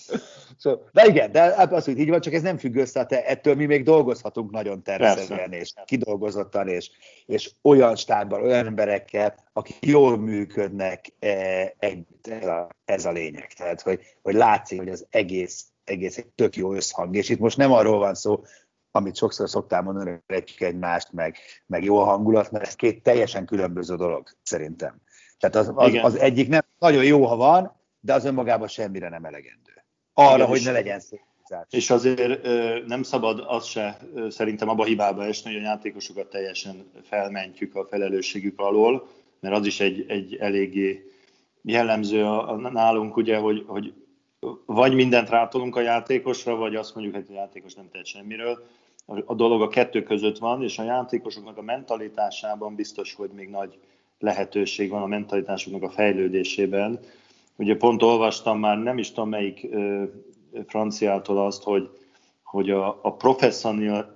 so, 0.62 0.74
de 0.92 1.06
igen, 1.06 1.32
de 1.32 1.40
hát 1.40 1.72
az, 1.72 1.84
hogy 1.84 1.98
így 1.98 2.08
van, 2.08 2.20
csak 2.20 2.32
ez 2.32 2.42
nem 2.42 2.58
függ 2.58 2.76
össze, 2.76 3.04
te 3.04 3.24
ettől 3.24 3.54
mi 3.54 3.66
még 3.66 3.84
dolgozhatunk 3.84 4.50
nagyon 4.50 4.82
természetesen, 4.82 5.52
és 5.52 5.72
kidolgozottan, 5.84 6.68
és, 6.68 6.90
és 7.26 7.50
olyan 7.62 7.96
stábban, 7.96 8.42
olyan 8.42 8.66
emberekkel, 8.66 9.34
akik 9.52 9.86
jól 9.86 10.18
működnek 10.18 11.12
e, 11.18 11.74
együtt, 11.78 12.26
ez 12.26 12.46
a, 12.46 12.68
ez 12.84 13.04
a 13.04 13.10
lényeg. 13.10 13.52
Tehát, 13.52 13.80
hogy, 13.80 14.00
hogy 14.22 14.34
látszik, 14.34 14.78
hogy 14.78 14.88
az 14.88 15.06
egész 15.10 15.66
egész 15.88 16.16
egy 16.16 16.26
tök 16.26 16.56
jó 16.56 16.74
összhang. 16.74 17.16
És 17.16 17.28
itt 17.28 17.38
most 17.38 17.56
nem 17.56 17.72
arról 17.72 17.98
van 17.98 18.14
szó, 18.14 18.44
amit 18.90 19.16
sokszor 19.16 19.48
szoktál 19.48 19.82
mondani, 19.82 20.10
hogy 20.10 20.36
egy 20.36 20.54
egymást, 20.58 21.12
meg, 21.12 21.36
meg 21.66 21.84
jó 21.84 21.98
a 21.98 22.04
hangulat, 22.04 22.50
mert 22.50 22.66
ez 22.66 22.74
két 22.74 23.02
teljesen 23.02 23.46
különböző 23.46 23.96
dolog, 23.96 24.28
szerintem. 24.42 25.00
Tehát 25.38 25.56
az, 25.56 25.72
az, 25.74 25.94
az 26.02 26.18
egyik 26.18 26.48
nem 26.48 26.62
nagyon 26.78 27.04
jó, 27.04 27.26
ha 27.26 27.36
van, 27.36 27.72
de 28.00 28.14
az 28.14 28.24
önmagában 28.24 28.68
semmire 28.68 29.08
nem 29.08 29.24
elegendő. 29.24 29.84
Arra, 30.12 30.34
Igen, 30.34 30.46
hogy 30.46 30.62
ne 30.64 30.72
legyen 30.72 31.00
szép. 31.00 31.20
És 31.70 31.90
azért 31.90 32.42
nem 32.86 33.02
szabad 33.02 33.44
az 33.46 33.66
se 33.66 33.98
szerintem 34.28 34.68
abba 34.68 34.84
hibába 34.84 35.24
esni, 35.24 35.52
hogy 35.52 35.60
a 35.60 35.64
játékosokat 35.64 36.30
teljesen 36.30 36.90
felmentjük 37.02 37.74
a 37.74 37.86
felelősségük 37.86 38.60
alól, 38.60 39.08
mert 39.40 39.54
az 39.54 39.66
is 39.66 39.80
egy, 39.80 40.04
egy 40.08 40.36
eléggé 40.36 41.10
jellemző 41.62 42.24
a, 42.24 42.50
a, 42.50 42.56
nálunk, 42.56 43.16
ugye, 43.16 43.36
hogy, 43.36 43.64
hogy 43.66 43.94
vagy 44.66 44.94
mindent 44.94 45.28
rátolunk 45.28 45.76
a 45.76 45.80
játékosra, 45.80 46.56
vagy 46.56 46.74
azt 46.74 46.94
mondjuk, 46.94 47.16
hogy 47.16 47.26
a 47.28 47.32
játékos 47.32 47.74
nem 47.74 47.88
tehet 47.90 48.06
semmiről. 48.06 48.66
A 49.24 49.34
dolog 49.34 49.62
a 49.62 49.68
kettő 49.68 50.02
között 50.02 50.38
van, 50.38 50.62
és 50.62 50.78
a 50.78 50.82
játékosoknak 50.82 51.56
a 51.56 51.62
mentalitásában 51.62 52.74
biztos, 52.74 53.14
hogy 53.14 53.30
még 53.30 53.48
nagy 53.48 53.78
lehetőség 54.18 54.90
van 54.90 55.02
a 55.02 55.06
mentalitásuknak 55.06 55.82
a 55.82 55.90
fejlődésében. 55.90 57.00
Ugye 57.56 57.76
pont 57.76 58.02
olvastam 58.02 58.58
már, 58.58 58.78
nem 58.78 58.98
is 58.98 59.08
tudom 59.12 59.28
melyik 59.28 59.66
ö, 59.70 60.04
franciától 60.66 61.44
azt, 61.44 61.62
hogy, 61.62 61.90
hogy 62.42 62.70
a, 62.70 62.98
a 63.02 63.16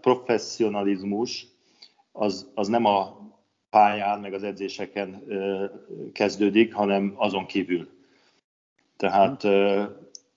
professzionalizmus 0.00 1.46
az, 2.12 2.50
az 2.54 2.68
nem 2.68 2.84
a 2.84 3.18
pályán, 3.70 4.20
meg 4.20 4.34
az 4.34 4.42
edzéseken 4.42 5.22
ö, 5.26 5.64
kezdődik, 6.12 6.74
hanem 6.74 7.14
azon 7.16 7.46
kívül. 7.46 7.88
Tehát 8.96 9.44
ö, 9.44 9.84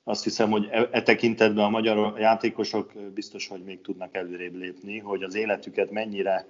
azt 0.03 0.23
hiszem, 0.23 0.51
hogy 0.51 0.67
e, 0.71 0.87
e 0.91 1.01
tekintetben 1.01 1.65
a 1.65 1.69
magyar 1.69 2.19
játékosok 2.19 2.91
biztos, 3.13 3.47
hogy 3.47 3.63
még 3.63 3.81
tudnak 3.81 4.15
előrébb 4.15 4.55
lépni, 4.55 4.99
hogy 4.99 5.23
az 5.23 5.35
életüket 5.35 5.91
mennyire 5.91 6.47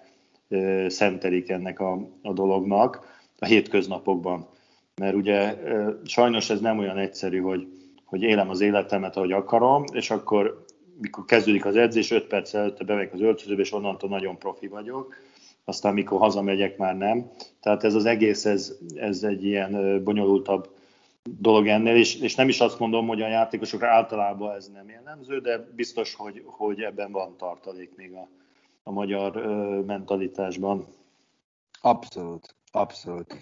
szentelik 0.88 1.50
ennek 1.50 1.80
a, 1.80 2.10
a 2.22 2.34
dolognak, 2.34 3.22
a 3.40 3.46
hétköznapokban. 3.46 4.48
Mert 4.96 5.16
ugye 5.16 5.56
sajnos 6.06 6.50
ez 6.50 6.60
nem 6.60 6.80
olyan 6.80 6.98
egyszerű, 6.98 7.40
hogy, 7.40 7.68
hogy 8.06 8.22
élem 8.22 8.50
az 8.50 8.62
életemet, 8.62 9.18
ahogy 9.18 9.32
akarom, 9.32 9.84
és 9.94 10.12
akkor 10.12 10.66
mikor 11.02 11.26
kezdődik 11.26 11.66
az 11.66 11.76
edzés, 11.76 12.12
5 12.12 12.28
perc 12.28 12.54
előtte 12.54 12.84
bemegyek 12.84 13.14
az 13.14 13.22
öltözőbe, 13.22 13.62
és 13.62 13.74
onnantól 13.74 14.10
nagyon 14.10 14.38
profi 14.38 14.68
vagyok, 14.68 15.16
aztán 15.66 15.94
mikor 15.94 16.20
hazamegyek, 16.20 16.78
már 16.78 16.98
nem. 16.98 17.32
Tehát 17.62 17.84
ez 17.84 17.94
az 17.96 18.06
egész, 18.06 18.46
ez, 18.46 18.78
ez 18.96 19.24
egy 19.24 19.46
ilyen 19.46 20.04
bonyolultabb 20.04 20.70
dolog 21.30 21.68
ennél, 21.68 21.96
és, 21.96 22.16
és 22.16 22.36
nem 22.36 22.50
is 22.50 22.60
azt 22.60 22.80
mondom, 22.80 23.08
hogy 23.08 23.22
a 23.22 23.28
játékosokra 23.28 23.88
általában 23.88 24.56
ez 24.56 24.70
nem 24.74 24.90
jellemző, 24.90 25.40
de 25.40 25.58
biztos, 25.76 26.16
hogy, 26.16 26.44
hogy 26.46 26.82
ebben 26.82 27.12
van 27.12 27.38
tartalék 27.38 27.96
még 27.96 28.14
a, 28.14 28.28
a 28.84 28.92
magyar 28.92 29.36
ö, 29.36 29.80
mentalitásban. 29.86 30.86
Abszolút, 31.82 32.56
abszolút. 32.72 33.40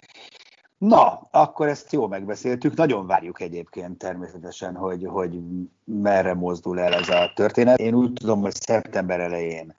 Na, 0.78 1.28
akkor 1.30 1.68
ezt 1.68 1.92
jól 1.92 2.08
megbeszéltük. 2.08 2.74
Nagyon 2.74 3.06
várjuk 3.06 3.40
egyébként 3.40 3.98
természetesen, 3.98 4.74
hogy, 4.74 5.04
hogy 5.06 5.38
merre 5.84 6.34
mozdul 6.34 6.80
el 6.80 6.94
ez 6.94 7.08
a 7.08 7.32
történet. 7.34 7.78
Én 7.78 7.94
úgy 7.94 8.12
tudom, 8.12 8.40
hogy 8.40 8.54
szeptember 8.54 9.20
elején 9.20 9.74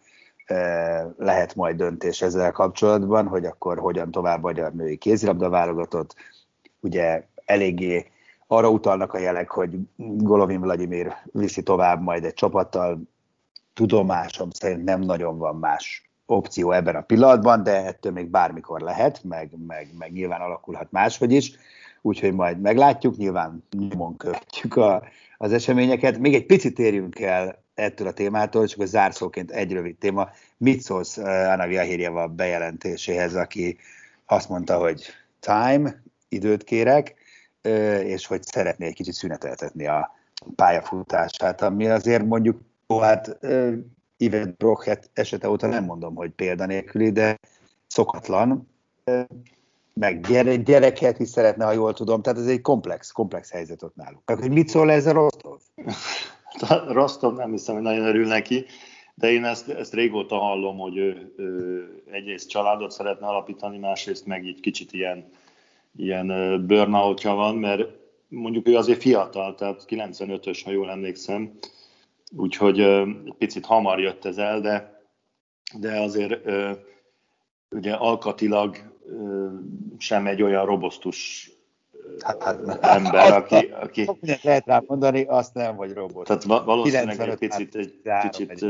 lehet 1.18 1.56
majd 1.56 1.76
döntés 1.78 2.22
ezzel 2.22 2.52
kapcsolatban, 2.52 3.28
hogy 3.28 3.46
akkor 3.46 3.80
hogyan 3.80 4.12
tovább 4.12 4.42
magyar 4.42 4.74
női 4.74 4.98
kézilabda 4.98 5.50
válogatott. 5.50 6.16
Ugye 6.80 7.28
eléggé 7.46 8.12
arra 8.48 8.70
utalnak 8.70 9.14
a 9.14 9.18
jelek, 9.18 9.50
hogy 9.50 9.78
Golovin 9.96 10.62
Vladimir 10.62 11.16
viszi 11.32 11.64
tovább 11.64 12.02
majd 12.02 12.24
egy 12.24 12.34
csapattal. 12.34 13.02
Tudomásom 13.74 14.50
szerint 14.50 14.84
nem 14.84 15.00
nagyon 15.00 15.38
van 15.38 15.56
más 15.56 16.10
opció 16.26 16.72
ebben 16.72 16.96
a 16.96 17.02
pillanatban, 17.02 17.64
de 17.64 17.86
ettől 17.86 18.12
még 18.12 18.28
bármikor 18.28 18.82
lehet, 18.82 19.24
meg, 19.24 19.52
meg, 19.68 19.88
meg 19.98 20.12
nyilván 20.12 20.42
alakulhat 20.42 20.92
máshogy 20.92 21.32
is, 21.32 21.56
úgyhogy 22.02 22.34
majd 22.34 22.60
meglátjuk, 22.60 23.18
nyilván 23.18 23.64
nyomon 23.90 24.18
követjük 24.18 24.76
a, 24.76 25.04
az 25.38 25.54
eseményeket. 25.54 26.20
Még 26.20 26.34
egy 26.34 26.46
picit 26.46 26.80
érjünk 26.80 27.20
el 27.20 27.64
ettől 27.74 28.08
a 28.08 28.14
témától, 28.14 28.68
csak 28.68 28.80
a 28.80 28.86
zárszóként 28.86 29.52
egy 29.52 29.72
rövid 29.72 29.96
téma. 29.96 30.30
Mit 30.58 30.82
szólsz 30.82 31.18
eh, 31.18 31.52
Anna 31.52 31.68
Viahirjeva 31.68 32.28
bejelentéséhez, 32.28 33.36
aki 33.36 33.78
azt 34.26 34.50
mondta, 34.50 34.78
hogy 34.78 35.06
time, 35.40 36.04
időt 36.30 36.64
kérek, 36.64 37.16
és 38.04 38.26
hogy 38.26 38.44
szeretné 38.44 38.86
egy 38.86 38.94
kicsit 38.94 39.14
szüneteltetni 39.14 39.88
a 39.88 40.12
pályafutását, 40.56 41.62
ami 41.62 41.88
azért 41.88 42.26
mondjuk, 42.26 42.60
hát 43.02 43.38
eh, 43.44 43.74
Yvette 44.18 44.54
Brock 44.58 45.10
esete 45.14 45.50
óta 45.50 45.68
nem 45.68 45.84
mondom, 45.84 46.16
hogy 46.16 46.30
példanélküli, 46.30 47.12
de 47.12 47.40
szokatlan, 47.88 48.68
meg 49.94 50.28
gyere, 50.28 50.56
gyereket 50.56 51.20
is 51.20 51.30
szeretne, 51.30 51.66
ha 51.66 51.72
jól 51.72 51.94
tudom, 51.94 52.22
tehát 52.22 52.40
ez 52.40 52.48
egy 52.48 52.62
komplex, 52.62 53.12
komplex 53.12 53.52
helyzet 53.52 53.84
ott 53.84 53.96
náluk. 53.96 54.22
Hogy 54.26 54.52
mit 54.52 54.68
szól 54.68 54.92
ez 54.92 55.06
a 55.06 55.12
Rostov? 55.12 55.60
Rostov 56.88 57.36
nem 57.36 57.52
hiszem, 57.52 57.76
hogy 57.76 57.84
nagyon 57.84 58.06
örül 58.06 58.28
neki, 58.28 58.66
de 59.16 59.32
én 59.32 59.46
ezt, 59.46 59.70
ezt 59.70 59.94
régóta 59.94 60.38
hallom, 60.38 60.78
hogy 60.78 60.98
ő, 60.98 61.34
ő 61.38 61.86
egyrészt 62.12 62.50
családot 62.50 62.92
szeretne 62.92 63.28
alapítani, 63.28 63.78
másrészt 63.78 64.26
meg 64.26 64.46
így 64.46 64.60
kicsit 64.60 64.94
ilyen, 64.94 65.32
ilyen 65.98 66.28
burnoutja 66.68 67.34
van, 67.34 67.56
mert 67.56 67.90
mondjuk 68.28 68.68
ő 68.68 68.76
azért 68.76 69.02
fiatal, 69.02 69.56
tehát 69.56 69.86
95-ös, 69.88 70.62
ha 70.64 70.72
jól 70.72 70.90
emlékszem, 70.90 71.58
úgyhogy 72.36 72.80
egy 72.80 73.34
picit 73.38 73.66
hamar 73.66 74.00
jött 74.00 74.26
ez 74.26 74.38
el, 74.38 74.62
de, 74.62 75.02
de 75.80 76.00
azért 76.00 76.50
ugye 77.70 77.94
alkatilag 77.94 78.78
sem 79.98 80.28
egy 80.28 80.42
olyan 80.42 80.66
robosztus 80.66 81.52
hát, 82.20 82.44
hát, 82.44 82.84
ember, 82.84 83.34
aki... 83.34 83.56
aki 83.56 84.10
lehet 84.42 84.66
rá 84.66 84.84
mondani, 84.88 85.24
azt 85.24 85.54
nem, 85.54 85.76
vagy 85.76 85.94
robot. 85.94 86.26
Tehát 86.28 86.44
valószínűleg 86.44 87.30
egy 87.30 87.38
picit, 87.38 87.76
egy 87.76 88.02
kicsit 88.22 88.66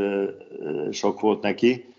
sok 0.91 1.19
volt 1.19 1.41
neki. 1.41 1.93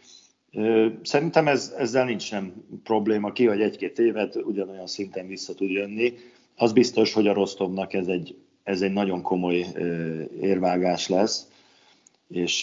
Szerintem 1.02 1.48
ez, 1.48 1.74
ezzel 1.78 2.04
nincs 2.04 2.22
sem 2.22 2.64
probléma, 2.82 3.32
ki 3.32 3.46
vagy 3.46 3.60
egy-két 3.60 3.98
évet 3.98 4.36
ugyanolyan 4.36 4.86
szinten 4.86 5.26
vissza 5.26 5.54
tud 5.54 5.70
jönni. 5.70 6.14
Az 6.56 6.72
biztos, 6.72 7.12
hogy 7.12 7.26
a 7.26 7.32
Rostovnak 7.32 7.92
ez 7.92 8.06
egy, 8.06 8.36
ez 8.62 8.82
egy 8.82 8.92
nagyon 8.92 9.22
komoly 9.22 9.66
érvágás 10.40 11.08
lesz, 11.08 11.48
és 12.28 12.62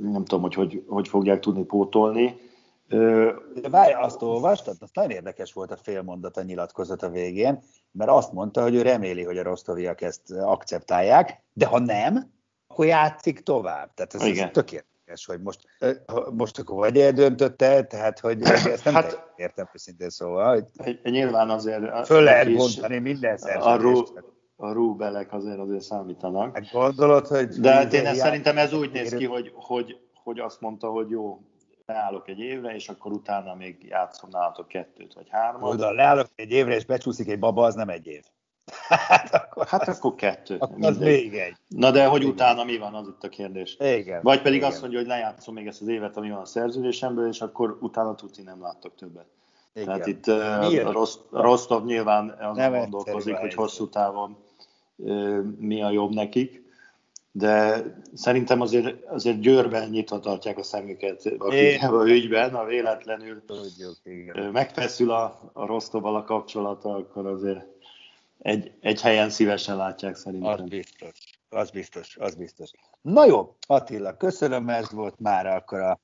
nem 0.00 0.24
tudom, 0.24 0.40
hogy 0.40 0.54
hogy, 0.54 0.82
hogy 0.86 1.08
fogják 1.08 1.40
tudni 1.40 1.64
pótolni. 1.64 2.36
Várj, 3.70 3.92
azt 3.92 4.22
olvastad? 4.22 4.76
Az 4.80 4.90
nagyon 4.92 5.10
érdekes 5.10 5.52
volt 5.52 5.70
a 5.70 5.76
félmondat 5.76 6.36
a 6.36 6.42
nyilatkozat 6.42 7.02
a 7.02 7.10
végén, 7.10 7.62
mert 7.92 8.10
azt 8.10 8.32
mondta, 8.32 8.62
hogy 8.62 8.74
ő 8.74 8.82
reméli, 8.82 9.22
hogy 9.22 9.38
a 9.38 9.42
rosztoviak 9.42 10.00
ezt 10.00 10.30
akceptálják, 10.30 11.42
de 11.52 11.66
ha 11.66 11.78
nem, 11.78 12.30
akkor 12.66 12.86
játszik 12.86 13.40
tovább. 13.40 13.94
Tehát 13.94 14.14
ez, 14.14 14.20
ez 14.20 14.50
tökéletes, 14.52 14.95
hogy 15.24 15.40
most, 15.40 15.60
most 16.32 16.58
akkor 16.58 16.76
vagy 16.76 16.98
eldöntötte, 16.98 17.82
tehát 17.82 18.20
hogy 18.20 18.42
ezt 18.72 18.84
nem 18.84 18.94
hát, 18.94 19.32
értem 19.36 19.68
őszintén 19.74 20.10
szóval. 20.10 20.68
Hogy 20.76 21.00
nyilván 21.02 21.50
azért... 21.50 22.06
Föl 22.06 22.22
lehet 22.22 22.54
bontani 22.54 22.98
minden 22.98 23.36
szerződést 23.36 24.12
a 24.56 24.72
rúbelek 24.72 25.32
azért 25.32 25.58
azért 25.58 25.82
számítanak. 25.82 26.54
Hát 26.56 26.70
gondolod, 26.72 27.26
hogy... 27.26 27.48
De 27.48 27.72
hát 27.72 27.92
én 27.92 28.06
ezt 28.06 28.18
szerintem 28.18 28.58
ez 28.58 28.72
úgy 28.72 28.90
néz 28.90 29.14
ki, 29.14 29.24
hogy, 29.24 29.52
hogy, 29.54 29.98
hogy 30.14 30.38
azt 30.38 30.60
mondta, 30.60 30.88
hogy 30.88 31.10
jó, 31.10 31.40
leállok 31.86 32.28
egy 32.28 32.38
évre, 32.38 32.74
és 32.74 32.88
akkor 32.88 33.12
utána 33.12 33.54
még 33.54 33.84
játszom 33.88 34.30
nálatok 34.30 34.68
kettőt 34.68 35.14
vagy 35.14 35.26
hármat. 35.30 35.72
Oda, 35.72 35.92
leállok 35.92 36.26
egy 36.34 36.50
évre, 36.50 36.74
és 36.74 36.84
becsúszik 36.84 37.28
egy 37.28 37.38
baba, 37.38 37.64
az 37.64 37.74
nem 37.74 37.88
egy 37.88 38.06
év. 38.06 38.22
Hát 38.88 39.34
akkor, 39.34 39.66
hát 39.66 39.88
akkor 39.88 40.14
kettő. 40.14 40.56
Akkor 40.58 40.84
az 40.84 40.98
még 40.98 41.34
egy. 41.34 41.54
Na 41.68 41.90
de 41.90 42.06
hogy 42.06 42.24
utána 42.24 42.64
mi 42.64 42.78
van, 42.78 42.94
az 42.94 43.08
itt 43.08 43.22
a 43.22 43.28
kérdés. 43.28 43.76
Igen. 43.78 44.20
Vagy 44.22 44.42
pedig 44.42 44.58
igen. 44.58 44.68
azt 44.70 44.80
mondja, 44.80 44.98
hogy 44.98 45.08
lejátszom 45.08 45.54
még 45.54 45.66
ezt 45.66 45.80
az 45.80 45.88
évet, 45.88 46.16
ami 46.16 46.30
van 46.30 46.40
a 46.40 46.44
szerződésemből, 46.44 47.28
és 47.28 47.40
akkor 47.40 47.78
utána 47.80 48.14
tuti 48.14 48.42
nem 48.42 48.60
láttok 48.60 48.94
többet. 48.94 49.26
Igen. 49.74 49.86
Tehát 49.86 50.06
itt 50.06 50.26
a, 50.26 51.00
a 51.30 51.42
Rostov 51.42 51.84
nyilván 51.84 52.36
azon 52.40 52.78
gondolkozik, 52.78 53.36
hogy 53.36 53.54
hosszú 53.54 53.88
távon 53.88 54.36
mi 55.58 55.82
a 55.82 55.90
jobb 55.90 56.14
nekik, 56.14 56.64
de 57.32 57.82
szerintem 58.14 58.60
azért, 58.60 59.04
azért 59.04 59.40
Győrben 59.40 59.88
nyitva 59.88 60.20
tartják 60.20 60.58
a 60.58 60.62
szemüket 60.62 61.26
a 61.38 62.04
ügyben, 62.06 62.54
ha 62.54 62.64
véletlenül 62.64 63.44
Tudjuk, 63.46 63.96
igen. 64.04 64.50
megfeszül 64.50 65.10
a, 65.10 65.50
a 65.52 65.66
Rostovval 65.66 66.16
a 66.16 66.24
kapcsolata, 66.24 66.94
akkor 66.94 67.26
azért 67.26 67.75
egy, 68.46 68.72
egy 68.80 69.00
helyen 69.00 69.30
szívesen 69.30 69.76
látják 69.76 70.16
szerintem. 70.16 70.50
Az 70.50 70.68
biztos, 70.68 71.18
az 71.48 71.70
biztos, 71.70 72.16
az 72.16 72.34
biztos. 72.34 72.70
Na 73.00 73.26
jó, 73.26 73.56
Attila, 73.66 74.16
köszönöm, 74.16 74.68
ez 74.68 74.90
volt 74.90 75.18
már 75.18 75.46
akkor 75.46 75.80
a 75.80 76.00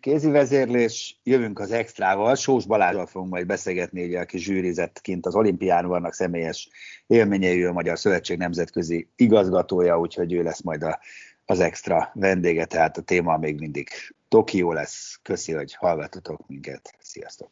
kézi 0.00 0.30
vezérlés, 0.30 1.20
jövünk 1.22 1.58
az 1.58 1.72
extrával, 1.72 2.34
Sós 2.34 2.66
Balázsral 2.66 3.06
fogunk 3.06 3.30
majd 3.32 3.46
beszélgetni, 3.46 4.04
ugye, 4.04 4.20
aki 4.20 4.38
zsűrizett 4.38 5.00
kint 5.00 5.26
az 5.26 5.34
olimpián, 5.34 5.86
vannak 5.86 6.12
személyes 6.12 6.68
élményei, 7.06 7.64
a 7.64 7.72
Magyar 7.72 7.98
Szövetség 7.98 8.38
nemzetközi 8.38 9.08
igazgatója, 9.16 9.98
úgyhogy 9.98 10.32
ő 10.32 10.42
lesz 10.42 10.62
majd 10.62 10.82
a, 10.82 11.00
az 11.44 11.60
extra 11.60 12.10
vendége, 12.14 12.64
tehát 12.64 12.96
a 12.96 13.02
téma 13.02 13.36
még 13.36 13.58
mindig 13.58 13.88
Tokió 14.28 14.72
lesz. 14.72 15.18
Köszi, 15.22 15.52
hogy 15.52 15.74
hallgatotok 15.74 16.46
minket. 16.46 16.94
Sziasztok! 17.00 17.50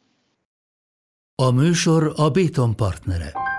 A 1.35 1.51
műsor 1.51 2.13
a 2.15 2.29
Béton 2.29 2.75
partnere. 2.75 3.52